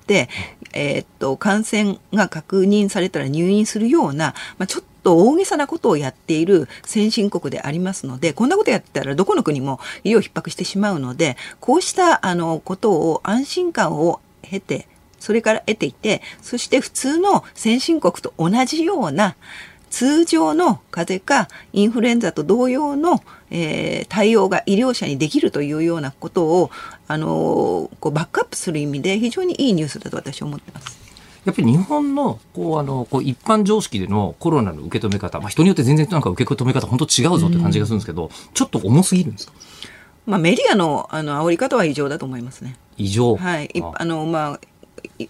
[0.72, 14.88] えー、っと、感染が確認されたら入院するような、まあ、ちょっと大げさなことをやっている先進国でありますので、こんなことやったらどこの国も医療逼迫してしまうので、こうしたあのことを安心感を経て、
[15.18, 19.36] それから得ていて、そして普通の先進国と同じような
[19.92, 26.70] 通常の風邪かインフルエンザと同様の、えー、対応が医療者にできるというようなことを、
[27.08, 27.30] あのー、
[28.00, 30.98] こうバックアップする意味で非常にいいニュースだと私は思ってます。
[31.44, 39.52] やっぱり日本のこうあのこう一般常識でのコロナの受け止め方、まあ、人によって全然なんか受け止め方本当違うぞって感じがするんですけど、うん、ちょっと重すぎるんですか、
[40.24, 42.76] まあ、メディアのあの煽り方は異常だと思いますね。
[42.96, 43.36] 異常。
[43.36, 43.66] はい。
[43.74, 44.04] いあ。
[44.06, 44.60] の、まあ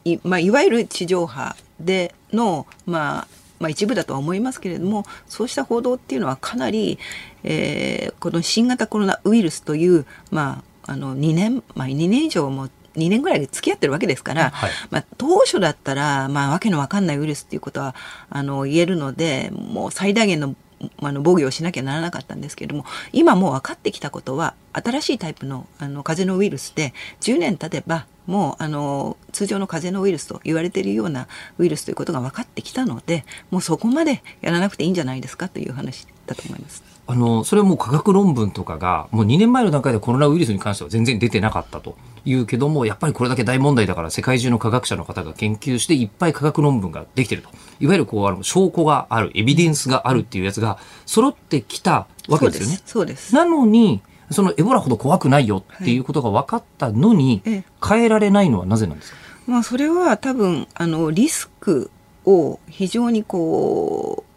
[0.04, 3.28] いまあ、いわゆる地上波での、まあ、
[3.62, 6.98] まあ、一部だとは思いますけれどもそうした報道っていうのはかなり、
[7.44, 17.94] えー、この新型コロナウイルスという、まあ、あの2年、まあ、2年以上も2年ぐらいで付き合ってるわけですから、はい、まあ、当初だったら、まあ、わけのわかんないウイルスっていうことは
[18.28, 20.54] あの言えるのでもう最大限の
[21.00, 36.91] あの防御をしなきゃならなかったんですけれども今もう分かってきたことは新しいタイプのあの風邪のウイルスで10年経てばもうあの通常の風邪のウイルスと言われているようなウイルスということが分かってきたのでもうそこまでやらなくていいんじゃないですかという話だと思います。
[37.06, 41.96] あのそれはもう科学論文とかがもう2年前の段階でコロナウイルスに関しては全然出てなかったと。
[42.24, 47.48] いうけどもやっぱりこれだけ大問題だから世界中の科学者の方が研究していっぱい科学論文ができてると。
[47.80, 52.80] いわゆるこうあの証拠があるエビデンスがあるっていうやつが揃ってきたわけですよね。
[52.86, 53.34] そうです。
[53.34, 55.98] なのにそのエボラほど怖くないよってい。
[55.98, 61.90] うことが分かったのに、はい、変えられないのはなぜなんですか、まあ、それは多分あのリスク
[62.24, 64.31] を非常にこう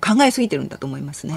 [0.00, 1.34] 考えすぎてるんだと思いますね。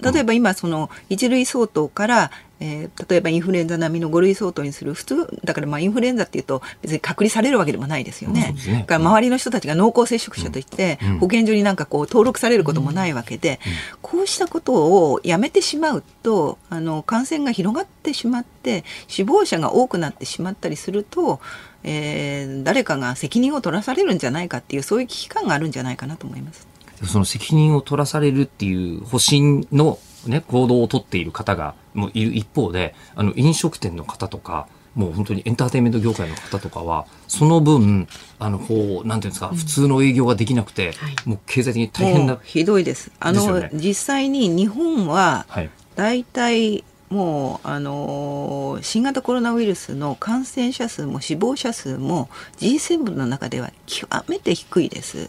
[0.00, 8.54] 例えば今その一類相当から、えー、例えばインフルエンザ並みの5類相当にする普通だからまあインフルエンザっていうと別に隔離されるわけでもないですよね。
[8.66, 13.60] ねだから周りの人たちが濃厚接触者といって、保健所になんかこう登録されることもないわけで、
[14.00, 14.72] こうしたこと
[15.12, 21.40] をやめてしまうとあの感染が広がってしまって死亡者が多くなってしまったりすると。
[21.88, 26.66] えー、誰かが責任を取らされるんじゃないかっていうそういう危機感があるんじゃないかなと思います。
[27.04, 43.12] その責任を取らされるっていう保身の、ね、行動をとっている方がもういる一方であの飲食店の方とかもう本当にエンターテインメント業界の方とかはその分あのこうなんていうんですか、うん、普通の営業ができなくて、はい、もう経済的に大変なひどいです。
[43.20, 45.46] あの、ね、実際に日本は
[45.94, 55.18] 大体、もうあの新型コロナウイルスの感染者数も死亡者数も G7 の中では極めて低いです。
[55.18, 55.28] うん、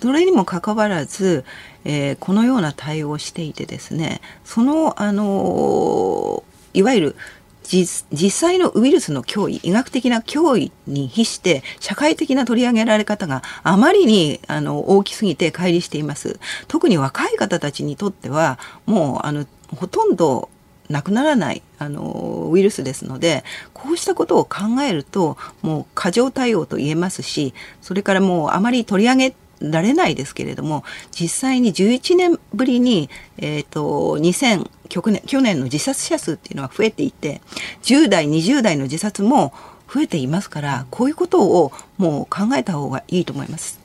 [0.00, 1.44] それにもかかわらず、
[1.84, 6.42] えー、このような対応をしていてですねそのあの
[6.74, 7.16] いわゆる
[7.64, 20.50] 実際のウイルスの脅威医学的な脅威に比して社会的な取り上げられ方があまりにあの大きすぎて乖離しています特に若い方たちにとってはもうあのほとんど
[20.92, 37.40] なくならないあのウイルスですのでこうしたことを考えるともう過剰対応と言えますしそれからもうあまり取り上げられないですけれども実際に11年ぶりに、えーと、2000去年去年の自殺者数っていうのは増えていて
[37.82, 39.54] 10代20代の自殺も
[39.92, 43.80] 増えていますからこういうことをもう考えた方がいいと思います。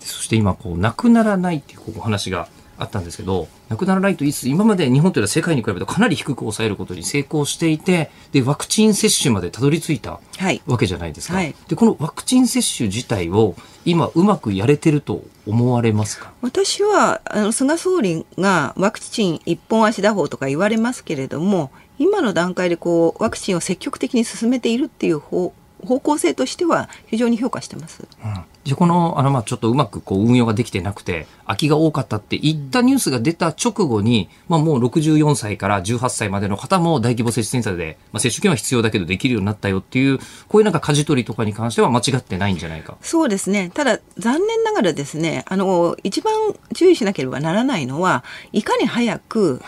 [0.00, 10.20] そして今こうなくならないっていうお話があったんですけど、なくならないといつ、今まで日本というのは世界に比べるとかなり低く抑えることに成功していて、で、ワクチン接種までたどり着いた
[10.66, 11.34] わけじゃないですか。
[11.34, 16.32] はいはい、で、このワクチン接種自体を今うまくやれてると思われますか？
[16.40, 25.52] 私は、あの、菅総理がワクチン一本足打法とか言われますけれども、今の段階でこう、ワクチンを積極的に進めているっていう方
[25.86, 28.02] 方向性としては非常に評価してます。
[28.24, 42.98] うん、じゃこのあのまあちょっとうまくこう運用ができてなくて空きが多かったっていったニュースが出た直後に、まあ、もう64歳から18歳までの方も大規模接種センターで、まあ、接種券は必要だけどできるようになったよっていうこういうなんか舵取りとかに関しては間違ってないんじゃないか。
[43.00, 43.70] そうですね。
[43.72, 46.34] ただ残念ながらですねあの一番
[46.74, 49.62] 注意しなければならないのはいかに早く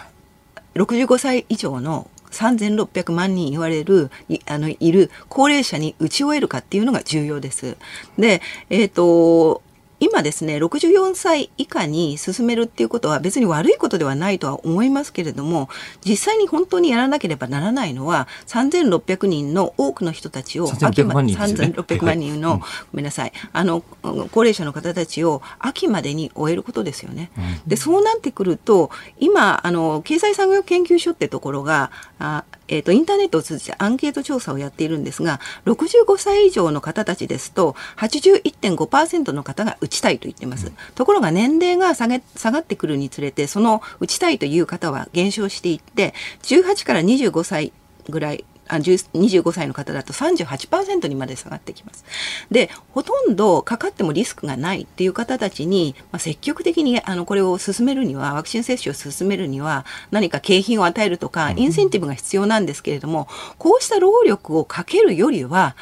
[0.74, 7.76] 65歳以上の3600万人言われるいあのいる高齢者に打ち終えるかっていうのが重要です。
[8.18, 9.62] で、えっ、ー、と
[10.00, 15.68] 今ですね、64歳以下に進めるっていうことは別に悪いことではないとは思いますけれども、
[16.04, 27.30] 実際に本当にやらなければならないのは、3600人の多くの人たちを、秋まで、3600万人の、ごめんなさい、あの、高齢者の方たちを秋までに終えることですよね。
[27.66, 47.72] で、そうなってくると、今、あの、経済産業研究所ってところが、あえーと、インターネットを通じてアンケート調査をやっているんですが65歳以上の方たちですと81.5%の方が打ちたいと言ってます、うん、ところが年齢が下げ下がってくるにつれてその打ちたいという方は減少していって18から25歳
[48.08, 52.04] ぐらいあ25歳の方だと38%にまで下がってきます。
[52.50, 63.28] で、ほとんどかかってもリスクがないっていう方たちに、まあ、積極的にあのこれを進めるには、ワクチン接種を進めるには、何か景品を与えるとか、インセンティブが必要なんですけれども、
[63.58, 65.76] こうした労力をかけるよりは、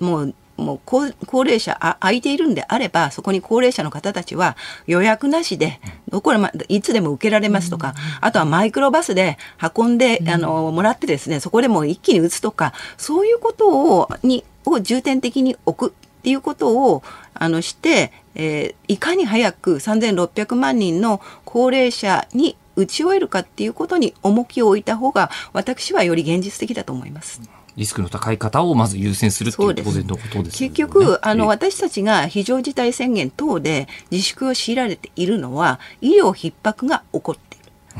[0.00, 9.38] もうもう高高齢者あ空いているんであればそこに高齢者の方たちは予約なしでどこでいつでも受けられますとか、あとはマイクロバスで
[9.76, 27.40] 運んで、あのもらってですねそこでも一気に打つとかそういうことをにを重点的に置くっていうことをあのして、えー、いかに早く3600万人の高齢者に打ち終えるかっていうことに重きを置いた方が私はより現実的だと思います。
[27.80, 37.50] リスクの高い方をまず優先するっていう当然のことです、ね、結局あの私たちが非常事態宣言等で自粛を強いられているのは医療逼迫が起こって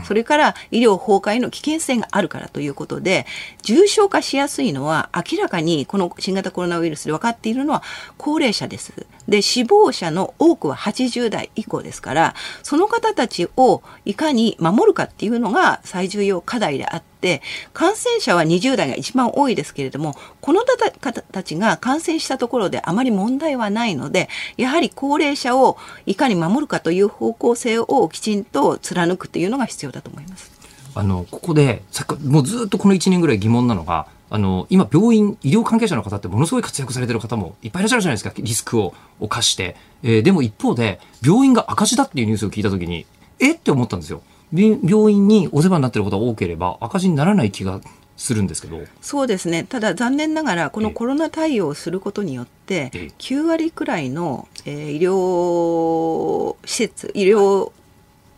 [0.04, 3.26] それから医療崩壊の危険性があるからということで、
[3.62, 7.82] 重症化しやすいのは明らかにこの新型コロナウイルスで分かっているのは
[8.16, 9.06] 高齢者です。
[9.28, 17.10] で、死亡者の多くは80代以降ですから、その方たちをいかに守るかっていうのが最重要課題であって、
[17.72, 30.50] 感染者は20代が一番多いですけれども、この方たちが感染したところであまり問題はないので、やはり高齢者をいかに守るかという方向性をきちんと貫くというのが必要だと思います。
[30.94, 31.82] あの、ここで、
[32.24, 39.76] もうずっとこの1年ぐらい疑問なのが、あの、今、病院、医療関係者の方ってものすごい活躍されてる方もいっぱいいらっしゃるじゃないですか、リスクを冒して。
[40.02, 43.06] えー、でも一方で、病院が赤字だっていうニュースを聞いたときに、
[43.40, 44.22] えって思ったんですよ。
[44.52, 47.80] 病院にお世話になってることが多ければ赤字にならない気が
[48.16, 48.80] するんですけど。
[49.00, 49.64] そうですね。
[49.64, 57.72] ただ残念ながらこのコロナ対応をすることによって9割くらいの、えー、医療施設医療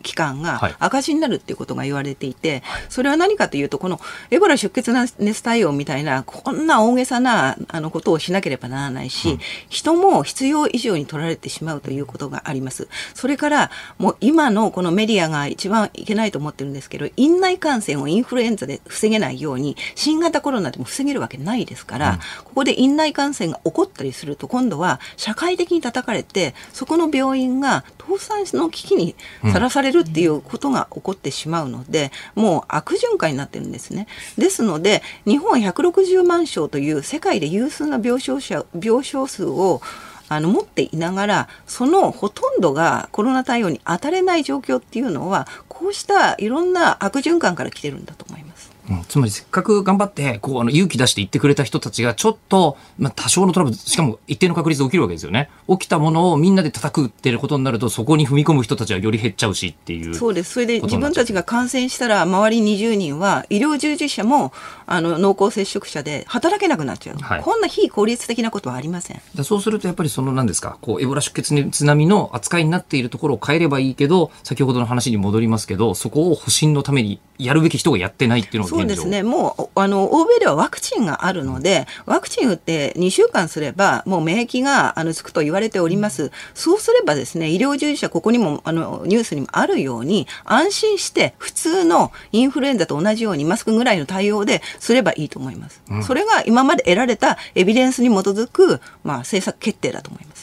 [0.03, 3.99] 機関が赤字になるっていうことが言われていて、はい、それは何かというと、この
[4.29, 9.39] エボラ出血熱対応みたいな、こんな大げさなあのことをしなければならないし、うん、
[9.69, 12.87] 人も必要以上に取られてしまうということがあります。
[13.13, 29.15] それから、もう今のこのメディアが一番いけないと思ってるんですけど、院内感染をインフルエンザで防げないように、新型コロナでも防げるわけないですから、うん、ここで院内感染が起こったりすると、今度は社会的に叩かれて、そこの病院が倒産の危機に
[29.51, 34.07] さらされるっていうことが起こってしまうので、もう悪循環になってるんですね。
[34.37, 39.81] ですので、日本160万床という世界で有数な病床者病床数を
[40.29, 48.52] あの持っていながらそのほとんどがコロナ対応に当たれない状況っていうのはこうしたいろんな悪循環から来てるんだと思います。
[48.89, 55.49] うん、つまりせっかく頑張ってこうあの勇気出して言ってくれた人たちがちょっと、まあ、多少のトラブルしかも一定の確率で起きるわけですよね。
[55.69, 60.53] 起きたものをみんなで叩くっていうことになるとそこに踏み込む人たちはより減っちゃうしっていうそうです。
[60.53, 64.51] それで自分たちが感染したら周り20人は医療従事者も
[64.85, 69.21] あの濃厚接触者で働けなくなっちゃう、はい、こんな非効率的なことはありません。
[69.43, 70.77] そうするとやっぱりその何ですか？
[70.81, 79.23] こうエボラ出血熱並みの扱いになっているところを変えればいいけど先ほどの話に戻りますけどそこを保身のためにやるべき人がやってないっていうのがそうですね。
[79.23, 100.42] もうあの欧米ではワクチンがあるのでワクチン打って2週間すればもう免疫があのつくと言われております、そうすればですね医療従事者ここにもあのニュースにもあるように安心して普通のインフルエンザと同じようにマスクぐらいの対応ですればいいと思います、うん、それが今まで得られたエビデンスに基づく、まあ、政策決定だと思います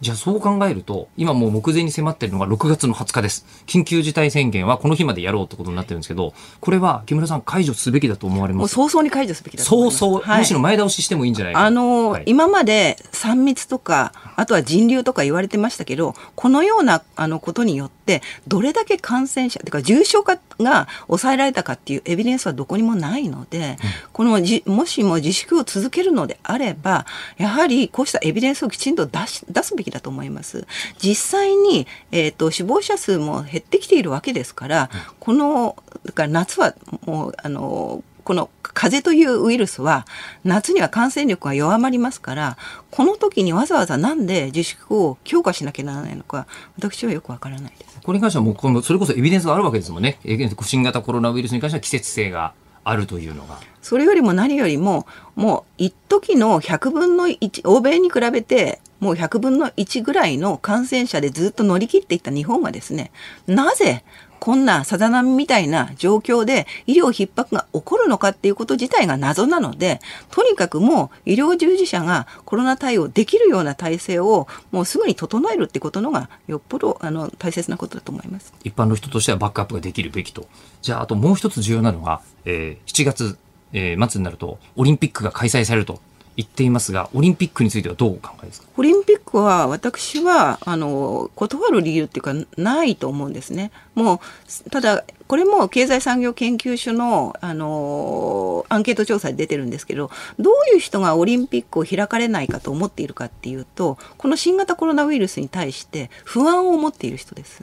[0.00, 3.44] じゃあそう考えると、今もう目前に迫っているのが6月の20日です。
[3.66, 8.74] 緊急事態宣言はこの日までやろうってことになってるんですけど、これは木村さん解除すべきだと思われます？
[8.74, 9.98] 早々に解除すべきだと思います。
[9.98, 11.60] 早々、はい、むしろ前倒ししてもいいんじゃないか。
[11.60, 23.76] あの、はい、今まで3密とか、あとは人流とか言われてましたけど、このようなあのことによって、どれだけ感染者、というか重症化が抑えられたかっていうエビデンスはどこにもないので、うん、
[24.12, 27.06] このじ、もしも自粛を続けるのであれば、
[27.36, 30.66] やはりこうしたエビデンスをきちんと出し出すべきだと思います。
[30.98, 36.74] 実際に、えーと、死亡者数も減ってきているわけですから、このだから夏は
[37.06, 40.06] もうあのこの風邪というウイルスは
[40.44, 42.56] 夏には感染力が弱まりますから
[42.90, 46.46] この時にわざわざなんで自粛を強化しなきゃならないのか
[46.78, 47.89] 私はよくわからないです。
[48.02, 50.18] これに関してはもうこのそれこそエビデンスがあるわけですもんね。
[50.62, 52.52] 新型コロナウイルスに関しては季節性が
[52.84, 53.58] あるというのが。
[53.82, 63.10] それよりも何よりももう一時の100分の1欧米に比べてもう100分の1ぐらいの感染者でずっと乗り切っていった日本はですね、
[63.46, 64.04] なぜ
[64.40, 78.52] こんなさざ波みたいな状況で医療逼迫が起こるのかっていうこと自体が謎なので、とにかくもう医療従事者がコロナ対応できるような体制をもうすぐに整えるってことのがよっぽどあの大切なことだと思います。
[78.64, 80.48] 一般の人としてはバックアップができるべきと。
[80.80, 83.38] じゃああともう一つ重要なのが、えー、7月、
[83.74, 86.00] えー、末になるとオリンピックが開催されると
[86.40, 88.68] 言っていますが、オリンピックについてはどうお考えですか？
[88.76, 93.70] オリンピックは私はあの断る理由っていうかないと思うんですね。
[93.94, 94.20] も
[94.66, 107.62] うただこれも経済産業研究所のあのアンケート調査で出てるんですけどどういう人がオリンピックを開かれないかと思っているかっていうとこの新型コロナウイルスに対して不安を持っている人です。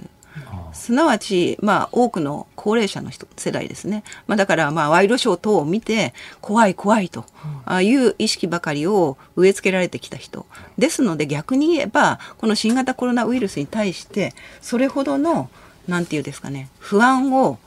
[0.73, 7.25] すなわち、まあ、多くの高齢者の人世代ですね、まあ、だからまあワイドショー等を見て怖い怖いと
[7.65, 10.45] あいう意識ばかりを植え付けられてきた人。
[10.77, 15.49] ですので逆に言えばこの新型コロナウイルスに対してそれほどの
[15.87, 17.57] なんていうんですかね不安を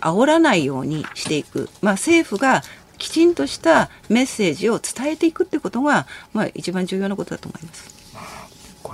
[0.00, 2.62] 煽らないようにしていく、まあ、政府が
[2.98, 7.95] きちんとしたメッセージを伝えていくってことが、まあ、一番重要なことだと思います。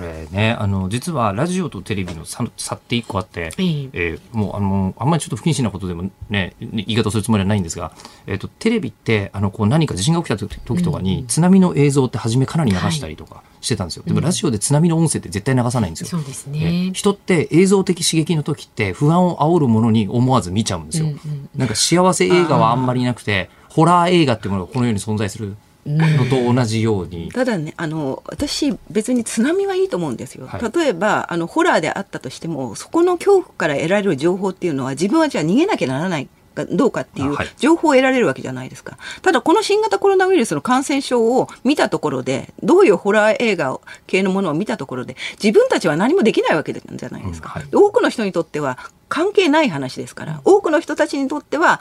[0.02, 7.92] これね、あの、実はラジオとテレビの差差って一個あって、えー、えー、もう、あの、あんまりちょっと不謹慎なことでもね、言い方するつもりはないんですが、
[8.26, 14.02] えっ、ー、と、テレビって、あの、こう何か地震が起きた時とかに、津波の映像って初めかなり流したりとかしてたんですよ。
[14.02, 16.08] はい、でも、ラジオで津波の音声って絶対流さないんですよ。
[16.08, 16.90] そうですね。
[16.92, 21.06] 人って映像的刺激の時って不安を煽るものに思わず見ちゃうんですよ。
[21.06, 25.56] うんうん、なんか幸せ映画はあんまりなくて、ホラー映画っていうものがこの世に存在する
[25.86, 38.98] のと同じように、ただねあの私別に津波はいいと思うんですよ、はい、例えばあのホラーであったとしてもそこの恐怖から得られる情報っていうのは自分はじゃあ逃げなきゃならないかどうかっていう情報を得られるわけじゃないですか。
[39.22, 47.54] ただこの新型コロナウイルスの感染症を見たところで、どういうホラー映画系のものを見たところで、自分たちは何もできないわけじゃないですか。
[47.56, 48.78] うんはい、多くの人にとっては
[49.08, 51.80] 関係ない話ですから、多くの人たちにとっては、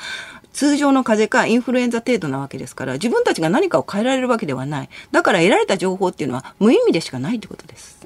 [0.54, 7.99] 通常の風邪かインフルエンザ程度なわけですから自分たちが何かを変えられるわけではないだから得られた情報っていうのは無意味でしかないってことです、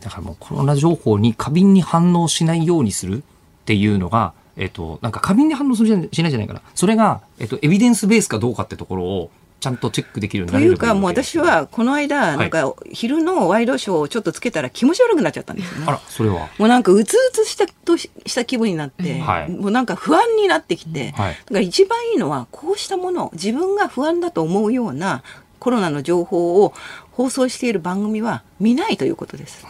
[0.00, 3.22] だからもうコロナ情報に過敏に反応しないようにするっ
[3.64, 6.62] ていうのがえっと、なんか過敏に反応するじゃしないじゃないかな。
[6.74, 9.30] それが、えっと、エビデンスベースかどうかってところを、
[9.64, 15.86] ちゃんとチェックできるようになるというか、もう私はこの間、なんか昼のワイドショーをちょっとつけたら気持ち悪くなっちゃったんですよね。
[15.88, 16.50] あら、それは？
[16.58, 25.22] もうなんかうつうつしたとした気分になって、はい、もうなんか不安になってきて、はい、だから一番いいのはこうしたもの、自分が不安だと思うような
[25.60, 26.74] コロナの情報を
[27.12, 29.64] 放送している番組は見ないということです。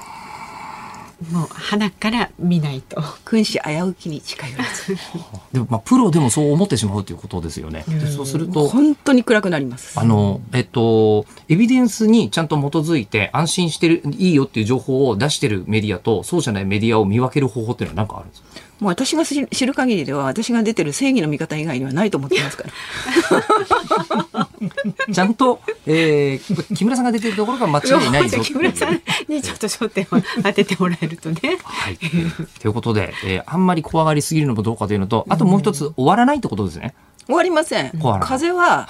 [1.30, 3.02] もう鼻から見ないと。
[3.24, 4.96] 君子危うきに近寄らず。
[5.52, 9.98] でもまあプロでもそう思ってしまうということですよね、うそうすると本当に暗くなります。
[9.98, 18.48] あのえっとエビデンスにちゃんと基づいて安心してるいいよっていう情報を出してるメディアとそうじゃないメディアを見分ける方法っていうのは何かあるんですか？
[18.80, 22.64] もう私が知る限りでは私が出てる正義の味方以外にはないと思ってますか
[24.32, 24.48] ら
[25.14, 31.58] ちゃんと、えー、木村さんが出てるところが間違いないぞ 木村さんにちょっと焦点を当ててもらえるとね。
[31.62, 36.94] はい、ということで、えー、あんまり怖がりすぎるのもどうかというのとあともう一つ、終わらないってことですね。
[37.26, 37.92] 終わりません。
[38.20, 38.88] 風は、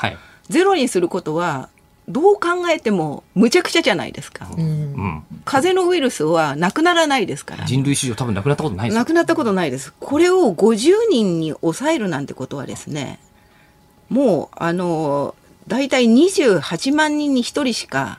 [0.49, 1.68] ゼロにすることは
[2.09, 13.20] どう考えてもむちゃくちゃじゃないですか、うん、風邪のウイルスはなくならないですから人類史上多分なくなったことないですなくなったことないですこれを50人に抑えるなんてことはですね
[14.11, 15.34] もうあの
[15.66, 18.18] 大体28万人に1人しか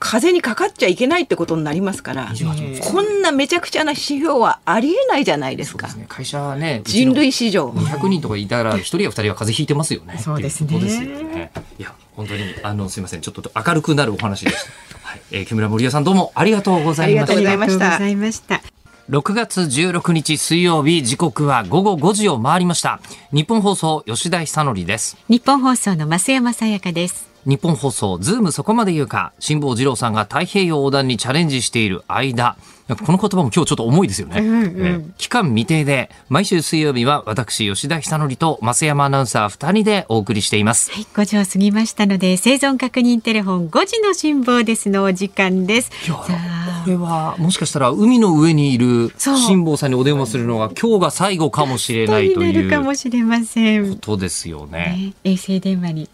[0.00, 2.32] 風邪にかかっちゃいけないってことになりますから、
[2.80, 5.88] こんなめちゃくちゃな指標はありえないじゃないですか。
[5.88, 7.70] すね、会社ね、人類史上。
[7.70, 10.18] 200人とかいたら、1人や2人は風邪ひいてますよね。
[10.18, 10.78] そうですね。
[10.78, 11.50] ですよね。
[11.78, 13.20] いや、本当に、あの、すみません。
[13.20, 14.56] ちょっと明るくなるお話でし
[14.92, 14.98] た。
[15.08, 15.20] はい。
[15.30, 17.34] えー、木村森屋さんどうもありがとうございました。
[17.34, 18.60] ありがとうございました。
[19.08, 23.00] 6月16日水曜日時刻は午後5時を回りました
[23.32, 32.58] 日本放送吉田久典です日本放送の増山さやかです日本放送ズームそこまで言うか辛坊治郎さんが太平洋横断にチャレンジしている間
[32.96, 40.90] この言葉も今日ちょっと重いですよね、うんうん、期間未定で毎週水曜日は私吉田久典と増山アナウンサー2人でお送りしています。
[40.90, 45.90] はい5時を過ぎましたので生存確認テレフォン5時の辛坊ですのお時間です。
[46.08, 53.90] これはもしかしたら海の上にいる辛坊さんにお電話するのが今日が最後かもしれないというかもしれません。
[53.90, 56.08] ことですよね、ね、衛星電話に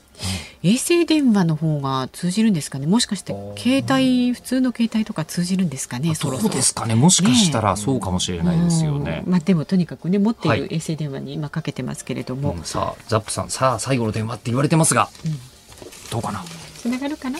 [0.62, 2.86] 衛星電話の方が通じるんですかね？
[2.86, 6.14] もしかして携帯普通の携帯とか通じるんですかね？
[6.14, 6.94] そうですかね。
[6.94, 15.32] もしかしたらそうかもしれないですよね、ねまあ、でもとにかくね持っている衛星電話に今かけてますけれども、はいうん、さあザップさんさあ最後の電話って言われてますが、うん、
[16.10, 16.42] どうかな？
[16.78, 17.38] つながるかな？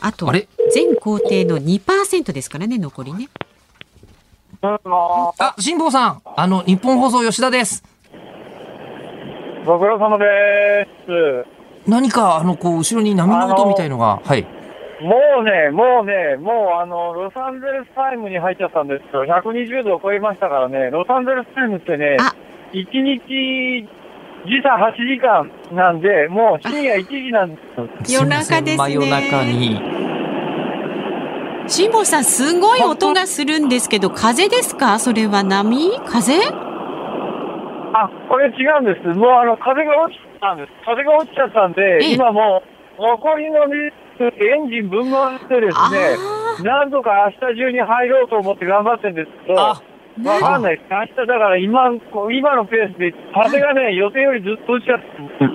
[0.00, 0.32] あと
[0.72, 3.28] 全工程の2%ですからね残りね。
[4.62, 6.22] あ辛坊さん。
[6.24, 7.84] あの日本放送吉田です
[9.68, 11.44] ご苦労様です。
[11.86, 14.42] 何か、あの、こう、後ろに波の音みたいのが、はい。
[15.02, 19.26] もうね、もうね、もうあの、ロサンゼルスタイムに入っちゃったんですよ。
[19.26, 22.16] 120度を超えましたからね、ロサンゼルスタイムってね、
[22.72, 23.86] 1日
[24.46, 27.60] 時差8時間なんで、もう深夜1時なんで
[28.06, 28.76] す夜中ですね。
[28.78, 29.80] 真夜中に。
[31.66, 34.98] 辛坊さん、すごい音がするんですけど、風ですか？
[34.98, 36.00] それは波？
[36.06, 36.40] 風
[37.94, 39.06] あ、これ違うんです。
[39.18, 40.72] もうあの、風が落ちたんです。
[40.84, 42.62] 風が落ちちゃったんで、今も
[42.98, 43.68] う、残りのエ
[44.58, 46.16] ンジン分回ってですね、
[46.64, 49.76] なんとか明日中に入ろうと思って頑張ってるんですけど、わ
[50.40, 50.90] かんないです。
[50.90, 51.90] 明日だから今、
[52.32, 55.06] 今のペースで、風がね、予定よりずっと落ちちゃって、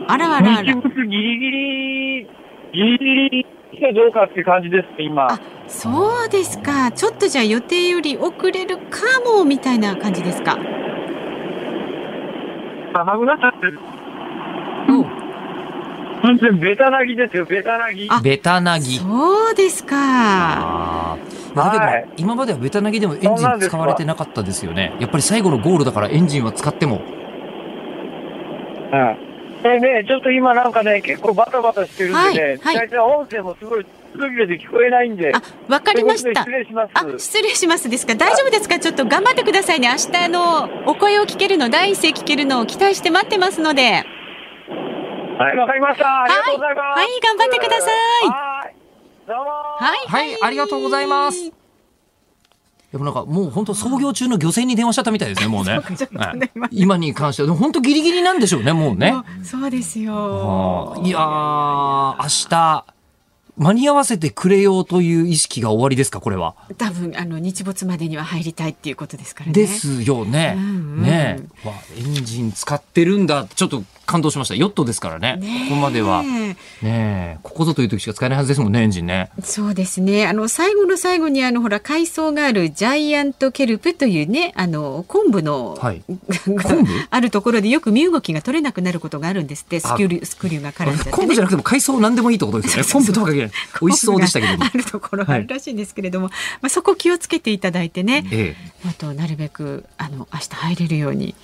[0.08, 0.64] あらあらあら。
[0.64, 2.28] ギリギリ、
[2.74, 2.98] ギリ
[3.30, 5.28] ギリどうかっていう感じです今。
[5.68, 6.92] そうですか。
[6.92, 10.58] ちょっとじゃあ予定より遅れるかも、みたいな感じですか？
[12.94, 13.80] 高くなっちゃってる。
[14.90, 15.24] うん。
[16.22, 18.10] 完全ベタなぎですよ、ベタなぎ。
[18.24, 18.98] ベタなぎ。
[18.98, 19.98] そうですか。
[19.98, 21.18] あ
[21.54, 24.96] まあ、でも、今まではベタなぎでもエンジン使われてなかったですよね。
[25.00, 27.02] やっぱり最後のゴールだからエンジンは使っても。
[28.94, 29.34] うん。
[29.66, 35.34] えね、ちょっと今なんかね、結構バタバタしてるんでね、はいはい、音声もすごい聞こえないんで。
[35.34, 36.42] あ、わかりました。
[36.44, 36.92] 失礼します。
[36.94, 38.16] あ、失礼しますですか。
[38.16, 38.80] 大丈夫ですか？
[38.80, 39.90] ちょっと頑張ってくださいね。
[39.90, 44.06] 明日のお声を聞けるの、第一声聞けるのを期待して待ってますので。
[45.38, 46.24] はい、わかりました。
[46.24, 46.86] ありがとうございます。
[47.00, 48.28] はい、はい、頑張ってください。
[48.28, 48.76] はい、
[49.28, 49.44] どうも。
[49.44, 51.52] はい、はい、ありがとうございます。
[52.92, 55.80] でもなんかもう本当創業中の漁船に電話しちゃったみたいですね、もうね。
[56.70, 59.16] 今に関しては、本当ギリギリなんでしょうね、もうね。
[59.42, 61.02] そうですよ。
[61.04, 62.16] いや明
[62.50, 62.86] 日、
[63.58, 66.56] 間に合わせてくれようという意識が終わりですかこれは？
[66.78, 69.54] 多分あの日没までには入りたいっていうことですからね。
[69.54, 70.70] ですよね、うんう
[71.02, 71.40] ん、ね。
[71.64, 73.48] わエンジン使ってるんだ。
[73.54, 74.56] ちょっと感動しました。
[74.56, 75.40] ヨットですからね。
[75.70, 76.24] ここまでは。
[76.82, 79.30] ねここぞという時しか使えないはずですもんねエンジンね。
[79.44, 80.28] そうですね。
[80.28, 86.02] あの最後の最後にあのほら海藻があるジャイアントケルプというねあの昆布の、はい、
[87.10, 89.80] あるところでよく身動きが取れなくなることがあるんですって。
[89.80, 92.90] スクリュスクリューが絡んじゃって、ね、昆布じゃなくても海藻何でもいいってことですよね。
[92.92, 94.64] 昆布とは限らない美味しそうでしたけど。
[94.64, 101.36] あるところがあるらしいんですけれども、はい、まあそこ気をつけていただいてね、ええ、あとなるべくあの明日入れるように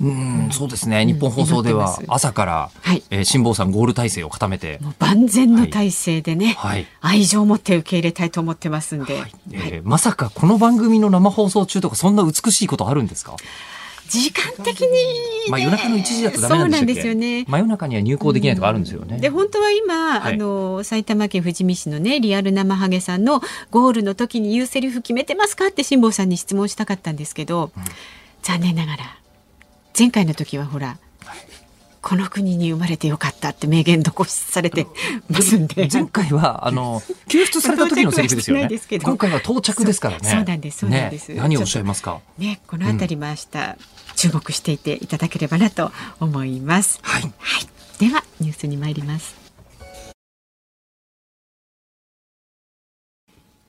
[0.00, 1.06] うん、そうですね。
[1.06, 13.36] 日本放送では朝から、はい、えー、辛坊さんゴール体制を固めて、万全の体制でね、はい、愛情を持って受け入れたいと思ってますんで、はい、えー、まさかこの番組の生放送中とかそんな美しいことあるんですか？
[14.06, 14.94] 時間的に、ね、
[15.48, 17.46] まあ夜中の一時だとダメなんですよね。
[17.48, 19.18] 真夜中には入校できないとかあるんですよね。
[19.18, 23.40] で本当は今、はい、あの埼玉県富士見市のねリアル生ハゲさんの
[23.70, 25.68] ゴールの時に言うセリフ決めてますか？
[25.68, 27.82] って辛坊さんに質問したかったんですけど、うん、
[28.42, 29.16] 残念ながら
[29.96, 30.98] 前回の時はほら
[32.02, 34.86] この国に生まれてよかったって名言残しされて
[35.30, 35.88] ますんで。
[35.90, 38.68] 前回はあの 救出された時のセリフですよね。
[39.02, 40.28] 今回は到着ですからね。
[40.28, 42.20] そうなんですそうなんです、ね、何をおっしゃいますか？
[42.36, 43.46] ねこのあたりも明日、
[44.16, 47.28] 注目していていただければなと思います、はい、は
[47.60, 47.68] い、
[47.98, 49.34] ではニュースに参ります。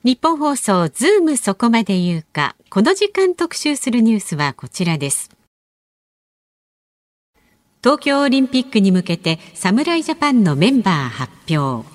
[0.04, 2.54] ニッポン放送ズームそこまで言うか。
[2.68, 5.30] この時間特集するニュースはこちらです
[7.82, 11.86] 東京オリンピックに向けて侍ジャパンのメンバー発表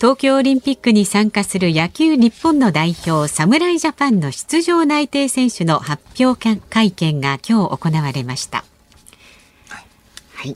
[0.00, 8.64] 東京オリンピックに参加する野球日本の代表侍ジャパンの出場内定選手の発表会見が今日行われました。
[10.34, 10.54] はい。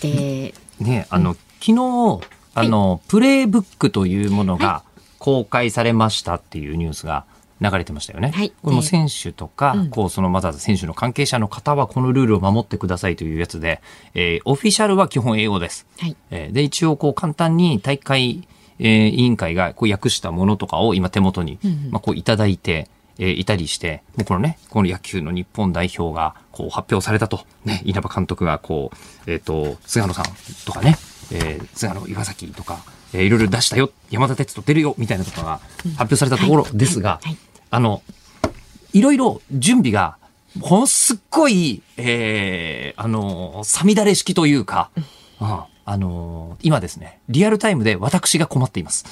[0.00, 1.72] で、ね、あの、うん、昨日
[2.54, 4.84] あの、はい、プレイブックというものが
[5.18, 7.24] 公開されましたっていうニュースが
[7.60, 8.30] 流れてましたよね。
[8.34, 13.80] はい、これも選手とか、うん、こうそのまず選手の関係者の方はこのルールを守ってくださいというやつで、
[14.14, 15.86] えー、オフィシャルは基本英語です。
[15.98, 18.46] はい、えー、で一応こう簡単に大会、
[18.78, 22.88] えー、委員会がこう訳したものとかを今手元に、うん、まあ、こういただいて。
[23.18, 28.90] えー、いたりして、もうこのね、この野球の日本代表がこう発表されたと、ね、稲葉監督がこ
[29.26, 30.24] う、えっ、ー、と、菅野さん
[30.66, 30.98] とかね、
[31.32, 32.80] えー、菅野岩崎とか、
[33.12, 35.60] えー、いろいろ出したよ、山田哲人出るよ、みたいなことが
[35.96, 37.38] 発表されたところですが、はいはい
[37.70, 38.02] あの、
[38.92, 40.16] いろいろ準備が、
[40.60, 44.90] ほんすっごい、えー、あの、さみだれ式というか、
[45.40, 49.04] うん、あの、今ですね、リアルタイムで私が困っています。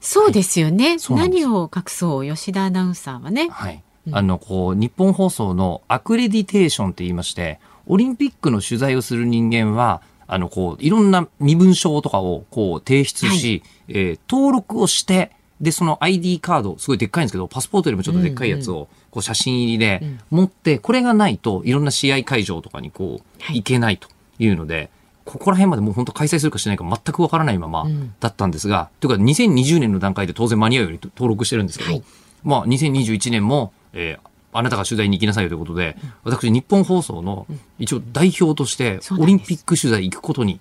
[0.00, 0.96] そうですよね。
[0.98, 3.48] はい、何を隠そう、吉田アナウンサーはね。
[3.50, 3.82] はい。
[4.10, 24.08] あの、こう、日本放送のアクレディテーションって言いまして、オリンピックの取材をする人間は、あの、こう、いろんな身分証とかを、こう、提出し、はい、えー、登録をして、で、その ID カード、すごいでっかいんですけど、パスポートよりもちょっとでっかいやつを、こう写真入りで持って、これがないといろんな試合会場とかにこう、行けないと
[24.38, 24.90] いうので、
[25.24, 27.86] ここら辺までもう本当開催するかしないか全くわからないまま
[28.20, 32.02] だったんですが、というか2020年の段階で当然間に合うように登録してるんですけど、
[32.44, 34.27] まあ2021年も、えー、
[34.58, 37.46] あなたが取材に行きなさいよということで、私日本放送の
[37.78, 40.60] 一応代表としてオリンピック取材行くことに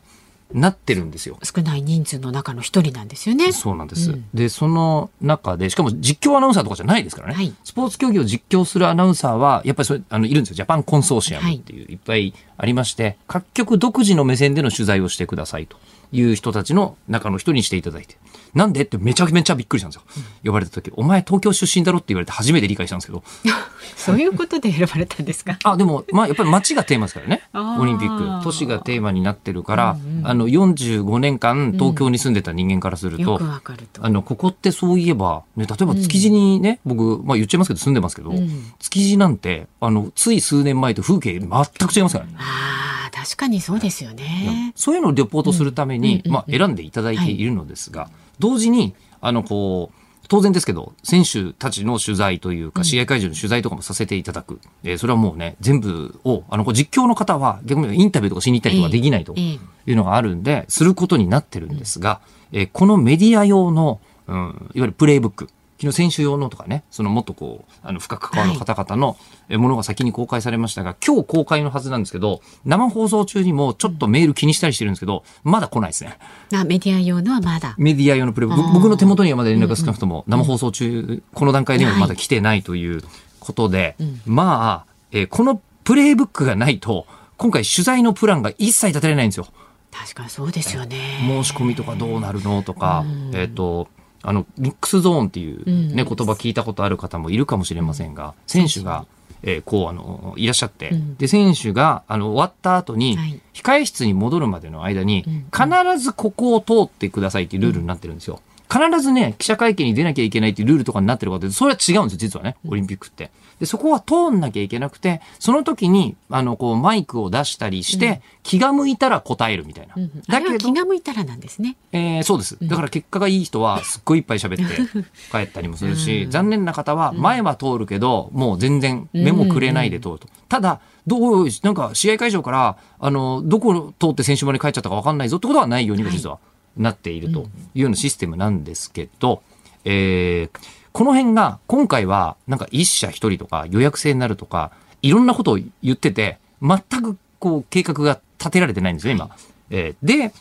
[0.53, 1.37] なってるんですよ。
[1.43, 3.51] 少ない人数の中の一人なんですよね。
[3.51, 4.11] そうなんです。
[4.11, 7.33] うん、で、その中で、しかも実況アナウンサーとかじゃないですからね。
[7.33, 10.55] はい、スポーツ競技を実況するアナウンサーは、やっぱりそれ、あの、いるんですよ。
[10.55, 15.77] ジャパンコンソーシアムっていう、い、っぱいありまして、各局独自の目線での取材をしてくださいと。
[16.11, 18.17] いう人たちの中の人にしていただいて。
[18.57, 18.81] なんで？
[18.81, 20.25] ってめちゃめちゃびっくりしたんですよ。
[20.43, 23.23] 呼ばれた時、お前東京出身だろって言われて初めて理解したんですけど。
[23.95, 25.57] そういうことで選ばれたんですか？
[25.63, 27.43] あ、でも、まあやっぱり街がテーマですからね。
[27.53, 28.43] オリンピック。
[28.43, 33.59] 都市がテーマになってるから、うんうん、あの45年間東京に住んでた人間からすると、うん、
[33.93, 42.33] とあの、ここってそういえば、ね、例えば築地にね、うん、僕、まあ言っちゃいますけど住んでますけど、うん、築地なんて、あの、つい数年前と風景全く違いますからね。
[42.37, 44.73] ああ、確かにそうですよね。
[44.75, 48.11] そういうのをレポートするために、まあ選んでいただいているのですが、はい
[48.47, 49.97] 同時に、あの、こう、
[50.29, 54.59] 当然ですけど、選手たちの取材というか、試合会場の取材とかもさせていただく。
[54.83, 62.19] えー、それはもうね、全部を、あの、実況の方は逆にインタビューとかしに行ったりとかできないというのがあるんで、することになってるんですが、
[62.51, 65.49] えー、このメディア用の、うん、いわゆるプレイブック。
[65.79, 69.15] 昨日選手用のとかね、そのもっとこう、あの、深く関わる方々の
[69.59, 76.17] ものが先に公開されましたが、はい、今日公開のはずなんですけど、生放送中にもちょっとメール気にしたりしてるんですけど、まだ来ないですね。
[76.53, 77.75] あ、メディア用のはまだ。
[77.77, 83.03] メディア用のプレイ僕の手元にはまだ連絡が少なくとも、生放送中、この段階ではまだ来てないという
[83.39, 87.05] ことで、はい、まあ、えー、このプレイブックがないと、
[87.37, 89.47] 今回取材のプランが一切立てられないんですよ。
[89.91, 91.19] 確かにそうですよね。
[91.21, 93.87] 申し込みとかどうなるのとか、えっ、ー、と、
[94.23, 99.05] あの、ミックスゾーンっていうね、言葉聞いたことある方もいるかもしれませんが、選手が、
[99.43, 103.17] えー、こう、あの、いらっしゃって、で、選手が、あの、終わった後に、
[103.53, 105.67] 控え室に戻るまでの間に、必
[105.99, 108.41] ずここを通ってくださいっていうルールになってるんですよ。
[108.69, 113.31] 必ずね、記者会見に出なきゃいけないっていうルールとかになってるかって、それは違うんですよ、実はね、オリンピックって。
[113.59, 119.95] で、そこは通んなきゃいけなくて、その時に、あの、こう、マイクを出したりして、うん、気が向いたら答えるみたいな。
[119.97, 120.57] うん、だけど。
[120.57, 121.75] 気が向いたらなんですね。
[121.91, 122.57] えー、そうです。
[122.61, 130.27] だから結果がいい人は、すっごいいっぱい喋って 帰ったりもするし、うん、残念な方は、前は通るけど、もう全然目もくれないで通ると。
[130.49, 136.37] ただ、どう、なんか試合会場から、あの、どこ通って選手場に帰っちゃったか分かんないぞってことはないようにも実は
[136.77, 137.41] なっていると
[137.73, 139.41] いうようなシステムなんですけど、
[139.85, 140.59] えー、
[140.91, 144.71] この辺が今回はなんか一社一人とか予約制になるとか、
[145.01, 149.29] いろんなことを言ってて、全くこう計画が立てられてないんですよ、今。
[149.69, 150.33] えー、で、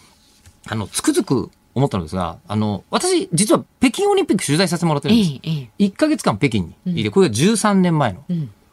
[0.68, 5.30] あの、つくづく思ったのですが、あの、私、実は北京オリンピック取材させてもらってるんです。
[5.42, 8.24] ええ、1ヶ月間北京にいて、これが13年前の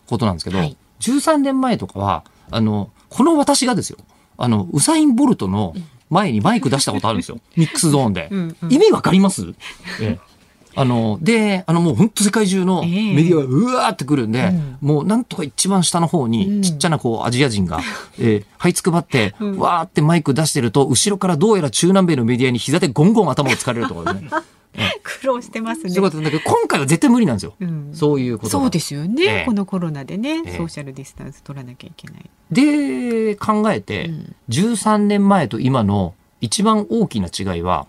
[0.07, 3.97] ことなんですけど、うんはい、13年前とかは、あの、この私がですよ、
[4.38, 5.76] あの、ウサイン・ボルトの
[6.10, 7.39] 前にマイク出したことあるんですよ。
[7.56, 8.30] ミックスゾーンで。
[8.32, 9.54] うんうん、意味わかります、
[10.01, 10.32] ええ
[10.76, 17.80] あの、で、あの、もう本当世界中のメディアがうわーってくるんで、えーもうなんとか一番下の方に、ちっちゃなこう、アジア人が、
[18.19, 24.30] えー、這いつくばって、うん、わーってマイク出してると、後ろからどうやら中南米のメディアに膝でゴンゴン頭をつかれるところね。
[25.03, 25.89] 苦労してますね。
[25.89, 27.53] そういうことだけど、今回は絶対無理なんですよ。
[27.59, 32.30] うん、そういうことそうですよね、えー、このコロナでね、えー、ソーシャルディスタンス取らなきゃいけない。
[32.51, 37.88] で、考えて、うん、13年前と今の一番大きな違いは、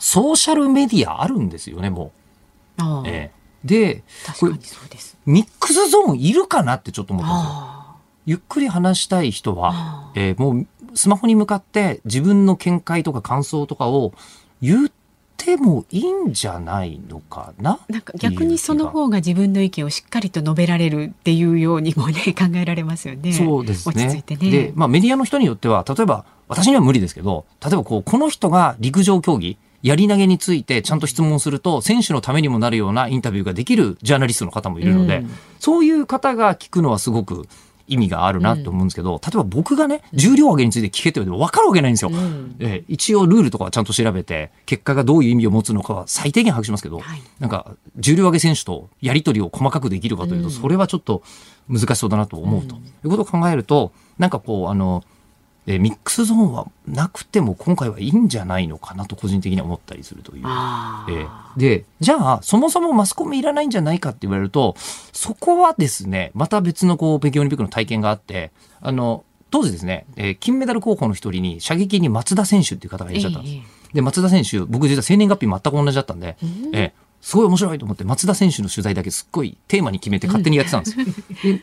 [0.00, 2.12] ソーシャルメディアあるんですよね、も
[2.78, 2.82] う。
[3.06, 4.04] えー、で、
[4.38, 4.52] これ
[5.26, 7.78] ミックスゾーンいるかなってちょっと思ったんですよ。
[8.26, 14.12] ゆっくり話したい人は、えー、もうスマホに向かって自分の見解とか感想とかを
[14.60, 14.90] 言っ
[15.36, 23.32] てもいいんじゃないのかななんか逆にその方が自分の意見をしっかりと述べられるっていうようにもね考えられますよね。
[23.32, 24.24] そうですね。
[24.28, 37.48] ねで、まあメディアの人によっては例えば私には無理ですけど例えばこうこの人が陸上競技やり投げについてちゃんと質問すると、選手のためにもなるようなインタビューができるジャーナリストの方もいるので、うん、そういう方が聞くのはすごく
[37.88, 42.10] 意味があるなと思うんですけど、うん、例えば僕がね、重量上げについて聞けって言われても分かるわけないんですよ。
[42.10, 51.22] うん、えー、一応ルールとかはちゃんと調べて、結果がどういう意味を持つのかは最低限把握しますけど、はい、なんか、重量上げ選手とやり取りを細かくできるかというと、それはちょっと
[51.68, 52.76] 難しそうだなと思うと。
[52.76, 55.02] いうことを考えると、なんかこう、あの、
[55.70, 60.40] えミックスゾーンはなくても今回はいいんじゃないのかなと個人的には思ったりするという。
[60.40, 64.74] えー、で、じゃあ、そもそもマスコミいらないんじゃないかって言われると、
[65.12, 68.50] そこはですね、また別のこう、北京オリンピックの体験があって、
[68.80, 73.54] あの、当時ですね、えー、金メダル候補の一人に射撃に松田選手っていう方がいらっしゃったんです。
[73.54, 76.38] えー、で、松田選手、僕実は生年月日全く同じだったんで、
[76.72, 81.04] えーすごい面白いと思って松田選手の取材だけすっごいテーマに決めて勝手にやってたんですよ。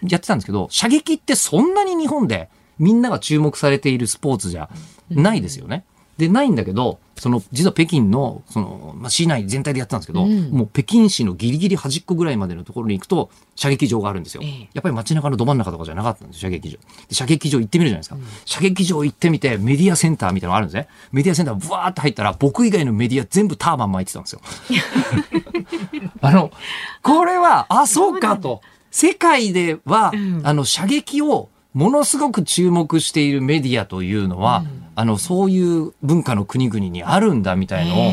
[0.03, 2.49] やってたんですけど、射撃ってそんなに日本で
[2.80, 4.69] みんなが注目されているスポーツじゃ
[5.09, 5.86] ないですよね。
[6.17, 14.41] で、ないんだけど、その、実は北京の、その、まあ、市内全体でやってたんですけど、うん、もう北京市のギリギリ端っこぐらいまでのところに行くと、射撃場があるんですよ。
[14.43, 16.78] えー、やっぱり街中のど真ん中とかじゃなかったんです射撃場。
[17.09, 18.15] で射撃場行ってみるじゃないですか。
[18.15, 20.88] うん、射撃場行ってみて、メディアセンターみたいなのがあるんですね。
[21.11, 24.41] メディアセンターブワーって入ったら、僕以外のメディア全部ターバン巻いてたんですよ。
[26.21, 26.51] あの、
[27.01, 28.61] これは、あ、そうかと。
[28.89, 34.63] 世界では、うん、あの、射撃を、ものすごく注目しているメディアというのは、
[34.95, 38.11] あの、そういう文化の国々にあるんだみたいのを、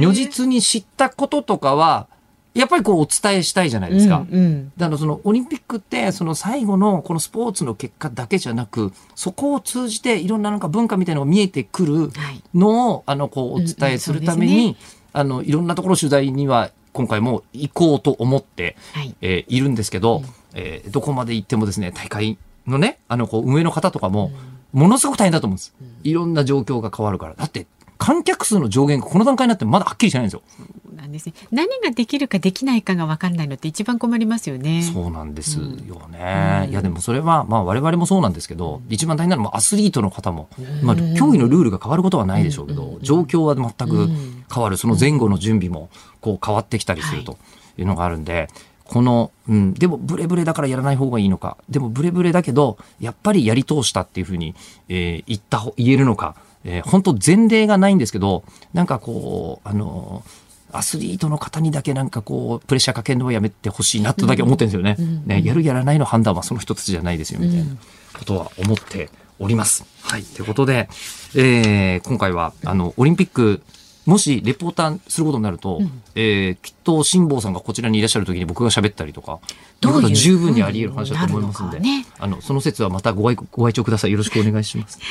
[0.00, 2.08] 如実に知ったこととかは、
[2.54, 4.24] やっぱりこうお伝えしたいじゃないですか。
[4.30, 12.10] うんうん、だからそのオリンピックってその最後のこのスポーツの結果だけじゃなくそこを通じていろんななんか文化みたいなのが見えてくる
[12.54, 14.78] のを、あのこうお伝えするために、
[15.12, 20.24] あのいろんなところ取材には今回も行こうと思って、はい、えー、いるんですけど、うん、
[20.54, 24.30] えー、どこまで行ってもですね大会のねあのこう運営の方とかも、
[24.72, 25.74] ものすごく大変だと思うんです。
[26.04, 27.34] いろんな状況が変わるから。
[27.34, 27.66] だって
[27.98, 30.42] 観客数の上限がこの段階になってまだはっきりしないんですよ。
[30.94, 31.34] なんですね。
[31.50, 34.82] 何ができるかできないかが分かんないのって一番困りますよね。
[34.82, 36.64] そうなんですよね。
[36.64, 40.48] うん、いやでもそれはまあ我々もそうなんですけど、一番大変なのはアスリートの方も、
[40.82, 44.08] まあ競技のルールが変わることはないでしょうけど、状況は全く
[44.52, 44.76] 変わる。
[44.76, 45.88] その前後の準備も
[46.20, 47.38] こう変わってきたりすると
[47.78, 48.50] いうのがあるんで。
[48.88, 54.54] この、うん、でもブレブレだからやらない方がいいのか、でもブレブレだけど、やっぱりやり通したっていうふうに、
[54.88, 60.22] えー、言った、言えるのか、えー、本当前例がないんですけど、なんかこう、あの
[60.72, 64.96] アスリートの方にだけなんかこう、プレッシャーかけるのはやめてほしいなとだけ思ってるんですよね。
[64.98, 67.64] うんね、やるやらないの判断はその一つじゃないですよ、みたいな
[68.18, 69.84] ことは思っております。
[70.02, 70.22] はい。
[70.22, 70.88] ということで、
[71.34, 73.62] えー、今回は、あの、オリンピック、
[74.06, 79.40] もしレポーターすることになると、うん、えー、きっと辛坊さんがこちらにいらっしゃる時に僕が喋ったりとか、
[79.80, 84.12] どういうこと十分にあり得る話だと思いますんで、ね、あの、その説はまたご愛ご愛聴ください。
[84.12, 84.98] よろしくお願いします。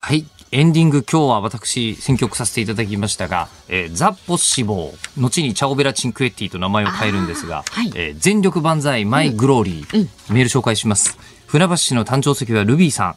[0.00, 0.26] はい。
[0.52, 11.18] エンディング、今日は私、選曲させていただきましたが、えー、ザ・ポッシボー、後にチャオベラ・チンクエッティと名前を変えるんですが、はい、えー、全力万歳、マイ・グローリー、うん、メール紹介します。
[11.46, 13.16] 船橋市の誕生石はルビーさん。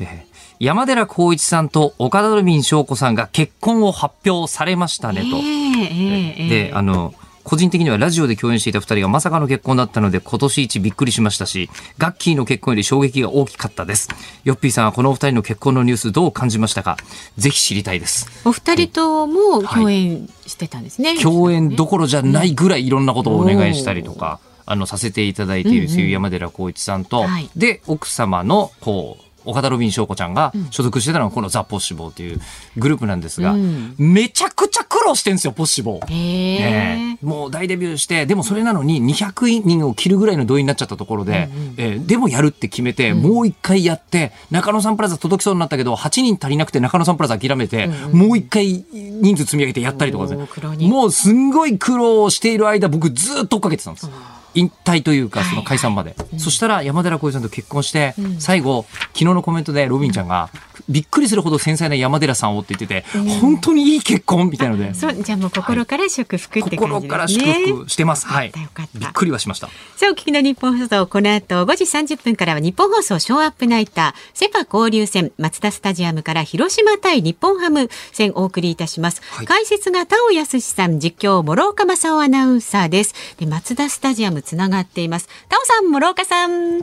[0.00, 0.27] えー、
[0.60, 5.36] 山寺宏一さんと岡田ルミン翔子さんが結婚を発表されましたねと。
[5.36, 14.10] えー、で、あの、個人的にはラジオで共演していた2人がまさかの結婚だったので今年一びっくりしましたしガッキーの結婚より衝撃が大きかったです。
[14.44, 16.98] ヨッピーさんはこのお二人の結婚のニュースどう感じましたか？
[17.38, 18.26] ぜひ知りたいです。
[18.44, 32.40] お二人とも共演してたんですね、はい、共演どころじゃないぐらいいろんなことをお願いしたりとか、あのさせていただいているという山寺宏一さんと、うんうんはい、で奥様のこう岡田ロビン翔子ちゃんが所属してたのがこのザ・ポッシボーという
[32.76, 36.06] グループなんですが、うん、めちゃくちゃ苦労してるんですよ、ポッシボー。
[36.06, 50.88] ね、もう大デビューして、でもそれなのに200人を切るぐらいの動員になっちゃったところで、うんうん、えー、でもやるって決めて、もう一回やって、中野サンプラザ届きそうになったけど、8人足りなくて中野サンプラザ諦めて、うんうん、もう一回人数積み上げてやったりとかですね。
[50.88, 54.10] もうすんごい苦労している間、僕ずっと追っかけてたんです。
[54.58, 56.16] 引退というか、その解散まで。
[56.36, 60.50] そしたら山寺宏一さんと結婚して、うん、最後、昨日のコメントでロビンちゃんが、
[60.88, 64.94] びっくりするほど繊細な山寺さんをって言ってて、うん、本当にいい結婚みたいので。
[64.94, 68.26] そう、じゃあもう心から祝福って感じですね、心から祝福してます。
[68.26, 68.52] はい。
[68.94, 69.68] びっくりはしました。
[69.96, 79.20] さあ、お聞きの日本放送、この後5時30分からは日本放送ショーアップナイター、セパ交流戦、松田スタジアムから広島対日本ハム戦お送りいたします。
[79.30, 83.14] はい、解説が田尾康さん、実況諸岡正夫アナウンサーです。
[83.38, 85.28] で、松田スタジアムつながっています。
[85.50, 86.82] 田尾さん、諸岡さん。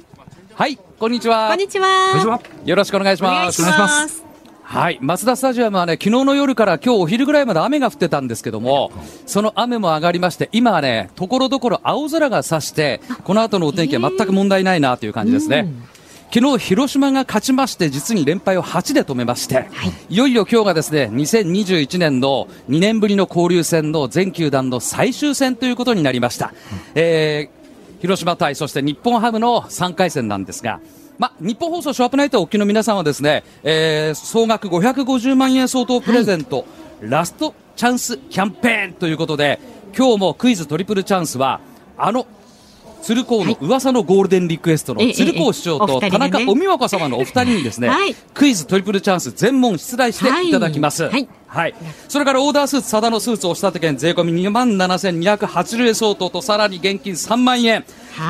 [0.53, 1.47] はい、こんにちは。
[1.49, 2.39] こんにちは。
[2.63, 3.61] よろしくお願いします。
[3.61, 4.23] お願いします。
[4.61, 8.91] はい、マツダスタジアムはね、昨日の夜から今日お昼ぐらいまで雨が降ってたんですけども、
[9.25, 15.67] その雨も上がりまして、今はね、ところどころ青空が差して、この後のお天気は全く問題ないなという感じですね。
[16.33, 19.67] 昨日広島が勝ちまして実に連敗を8で止めまして、はい、
[20.09, 26.53] いよいよ今日がですね2021年の2年ぶりの交流戦の全球団の最終戦ということになりました、うん、
[26.95, 30.81] えー、広島対そして日本ハムの3回戦なんですが
[31.17, 39.59] ま、日本放送ショーアップナイトお聞きの皆さんはですね、えー、総額550万円相当プレゼント、はい、ラストチャンスキャンペーンということで、
[39.97, 41.61] 今日もクイズトリプルチャンスは、
[41.97, 42.27] あの
[43.05, 47.91] 鶴光の噂のゴールデンリクエストの鶴光市長と田中お美和子様のお二人にですね、
[48.33, 50.51] クイズトリプルチャンス全問出題してい。
[50.51, 51.03] ただきます。
[51.03, 51.27] はい。
[51.45, 51.75] はい、
[52.09, 57.85] それからオーダースーツ、佐田のスーツお仕立て券税込み2万7280円相当とさらに現金3万円、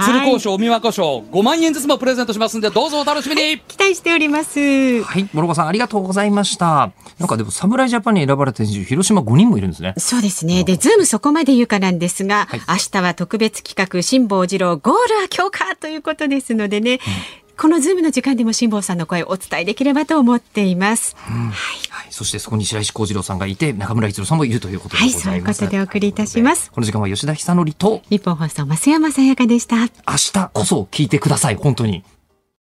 [0.06, 5.04] 鶴光賞、美和子賞5万円ずつもプレゼントしますんで、どうぞお楽しみに、期待しております。
[5.04, 6.92] はい、諸岡さんありがとうございました。
[7.20, 9.94] なんかでも侍ジャパンに選ばれた選手、広島5人もいるんですね。
[9.98, 10.64] そうですね。
[10.64, 21.16] で、ズームそこまで言うかなんですが、はい、明日は特別企画、辛坊治郎ゴールは今日かということですのでね、うんこのズームの時間でも辛坊さんの声をお伝えできればと思っています。
[21.30, 21.54] うん、はい、
[21.90, 26.72] はい、そしてそこに白石浩二郎さんがいて、中村一郎さんもいるということではい、そういうことでお送りいたします。
[26.72, 29.78] この時間は吉田久典と日本放送増山さやかでした。
[29.78, 29.88] 明
[30.34, 32.04] 日こそ聞いてください、本当に。